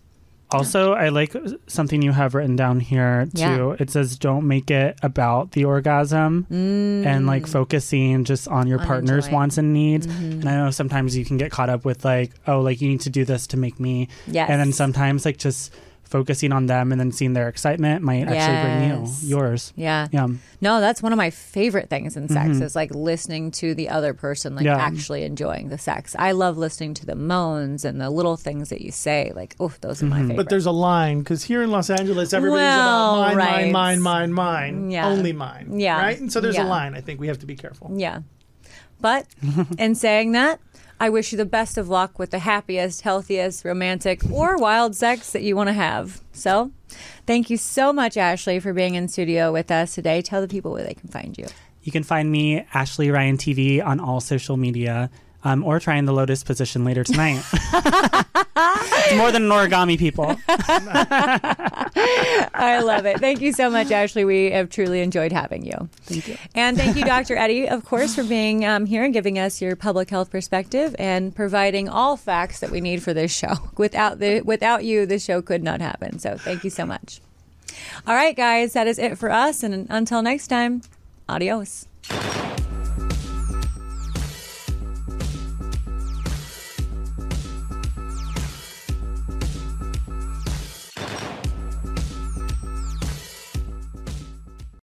Also, 0.53 0.93
I 0.93 1.09
like 1.09 1.35
something 1.67 2.01
you 2.01 2.11
have 2.11 2.35
written 2.35 2.55
down 2.55 2.79
here 2.79 3.27
too. 3.33 3.39
Yeah. 3.41 3.75
It 3.79 3.89
says 3.89 4.17
don't 4.17 4.47
make 4.47 4.69
it 4.71 4.97
about 5.01 5.51
the 5.51 5.65
orgasm 5.65 6.45
and 6.49 7.25
like 7.27 7.47
focusing 7.47 8.23
just 8.23 8.47
on 8.47 8.67
your 8.67 8.79
Mm. 8.79 8.81
On 8.81 8.87
partner's. 8.87 9.25
Mm-hmm. 9.25 9.33
wants 9.35 9.57
and 9.57 9.73
needs. 9.73 10.05
And 10.05 10.47
I 10.47 10.55
know 10.55 10.71
sometimes 10.71 11.15
you 11.15 11.25
can 11.25 11.37
get 11.37 11.51
caught 11.51 11.69
up 11.69 11.85
with 11.85 12.03
like, 12.05 12.31
oh, 12.47 12.61
like 12.61 12.81
you 12.81 12.89
need 12.89 13.01
to 13.01 13.09
do 13.09 13.25
this 13.25 13.47
to 13.47 13.57
make 13.57 13.79
me. 13.79 14.07
Yes. 14.27 14.49
And 14.49 14.59
then 14.59 14.73
sometimes 14.73 15.25
like 15.25 15.37
just 15.37 15.73
focusing 16.03 16.51
on 16.51 16.67
them 16.67 16.91
and 16.91 16.99
then 17.01 17.11
seeing 17.11 17.33
their 17.33 17.47
excitement 17.49 18.03
might 18.03 18.27
actually 18.27 18.61
bring 18.61 19.03
you 19.03 19.11
yours. 19.27 19.73
Yeah. 19.75 20.07
Yeah. 20.11 20.27
No, 20.61 20.79
that's 20.79 21.01
one 21.01 21.11
of 21.11 21.17
my 21.17 21.31
favorite 21.31 21.89
things 21.89 22.15
in 22.15 22.27
sex 22.29 22.51
mm-hmm. 22.51 22.61
is 22.61 22.75
like 22.75 22.93
listening 22.93 23.49
to 23.51 23.73
the 23.73 23.89
other 23.89 24.13
person, 24.13 24.55
like 24.55 24.65
Yeah. 24.65 24.77
actually 24.77 25.23
enjoying 25.23 25.69
the 25.69 25.77
sex. 25.77 26.15
I 26.19 26.33
love 26.33 26.57
listening 26.57 26.93
to 26.95 27.05
the 27.05 27.15
moans 27.15 27.83
and 27.83 27.99
the 27.99 28.09
little 28.09 28.37
things 28.37 28.69
that 28.69 28.81
you 28.81 28.91
say. 28.91 29.31
Like, 29.35 29.55
oh, 29.59 29.73
those 29.81 30.03
are 30.03 30.05
my 30.05 30.19
favorite. 30.19 30.37
But 30.37 30.49
there's 30.49 30.67
a 30.67 30.71
line 30.71 31.19
because 31.19 31.43
here 31.43 31.63
in 31.63 31.71
Los 31.71 31.89
Angeles, 31.89 32.33
everybody's 32.33 32.61
Well, 32.61 33.15
about 33.15 33.29
mine, 33.29 33.37
right. 33.37 33.71
mine, 33.71 34.01
mine, 34.01 34.01
mine, 34.01 34.33
mine, 34.33 34.91
Yeah. 34.91 35.07
only 35.07 35.33
mine. 35.33 35.79
Yeah. 35.79 35.99
Right? 35.99 36.19
And 36.19 36.31
so 36.31 36.39
there's 36.39 36.55
Yeah. 36.55 36.67
a 36.67 36.69
line. 36.69 36.93
I 36.93 37.01
think 37.01 37.19
we 37.19 37.27
have 37.27 37.39
to 37.39 37.45
be 37.45 37.55
careful. 37.55 37.91
Yeah. 37.95 38.19
But 39.01 39.25
in 39.79 39.95
saying 39.95 40.33
that, 40.33 40.59
I 40.99 41.09
wish 41.09 41.31
you 41.31 41.37
the 41.37 41.45
best 41.45 41.77
of 41.77 41.89
luck 41.89 42.17
with 42.17 42.31
the 42.31 42.39
happiest, 42.39 43.01
healthiest, 43.01 43.65
romantic, 43.65 44.23
or 44.31 44.57
wild 44.57 44.95
sex 44.95 45.31
that 45.31 45.41
you 45.41 45.55
want 45.55 45.67
to 45.67 45.73
have. 45.73 46.21
So, 46.31 46.71
thank 47.25 47.49
you 47.49 47.57
so 47.57 47.91
much, 47.91 48.15
Ashley, 48.15 48.59
for 48.59 48.73
being 48.73 48.95
in 48.95 49.07
studio 49.07 49.51
with 49.51 49.71
us 49.71 49.95
today. 49.95 50.21
Tell 50.21 50.41
the 50.41 50.47
people 50.47 50.71
where 50.71 50.83
they 50.83 50.93
can 50.93 51.09
find 51.09 51.37
you. 51.37 51.47
You 51.83 51.91
can 51.91 52.03
find 52.03 52.31
me, 52.31 52.65
Ashley 52.73 53.11
Ryan 53.11 53.37
TV, 53.37 53.85
on 53.85 53.99
all 53.99 54.21
social 54.21 54.55
media. 54.55 55.09
Um, 55.45 55.63
or 55.63 55.79
trying 55.79 56.05
the 56.05 56.13
lotus 56.13 56.43
position 56.43 56.85
later 56.85 57.03
tonight. 57.03 57.43
it's 58.55 59.15
more 59.15 59.31
than 59.31 59.43
an 59.43 59.49
origami, 59.49 59.97
people. 59.97 60.37
I 62.55 62.79
love 62.83 63.05
it. 63.05 63.19
Thank 63.19 63.41
you 63.41 63.51
so 63.51 63.69
much, 63.69 63.91
Ashley. 63.91 64.25
We 64.25 64.51
have 64.51 64.69
truly 64.69 65.01
enjoyed 65.01 65.31
having 65.31 65.65
you. 65.65 65.89
Thank 66.03 66.27
you. 66.27 66.37
And 66.55 66.77
thank 66.77 66.95
you, 66.95 67.03
Dr. 67.03 67.35
Eddie, 67.35 67.67
of 67.67 67.85
course, 67.85 68.15
for 68.15 68.23
being 68.23 68.65
um, 68.65 68.85
here 68.85 69.03
and 69.03 69.13
giving 69.13 69.37
us 69.39 69.61
your 69.61 69.75
public 69.75 70.09
health 70.09 70.31
perspective 70.31 70.95
and 70.99 71.35
providing 71.35 71.89
all 71.89 72.15
facts 72.17 72.59
that 72.59 72.69
we 72.71 72.81
need 72.81 73.03
for 73.03 73.13
this 73.13 73.31
show. 73.31 73.53
Without 73.77 74.19
the 74.19 74.41
without 74.41 74.83
you, 74.83 75.05
this 75.05 75.23
show 75.25 75.41
could 75.41 75.63
not 75.63 75.81
happen. 75.81 76.19
So 76.19 76.37
thank 76.37 76.63
you 76.63 76.69
so 76.69 76.85
much. 76.85 77.19
All 78.07 78.15
right, 78.15 78.35
guys, 78.35 78.73
that 78.73 78.87
is 78.87 78.99
it 78.99 79.17
for 79.17 79.29
us. 79.31 79.63
And 79.63 79.87
until 79.89 80.21
next 80.21 80.47
time, 80.47 80.81
adios. 81.27 81.87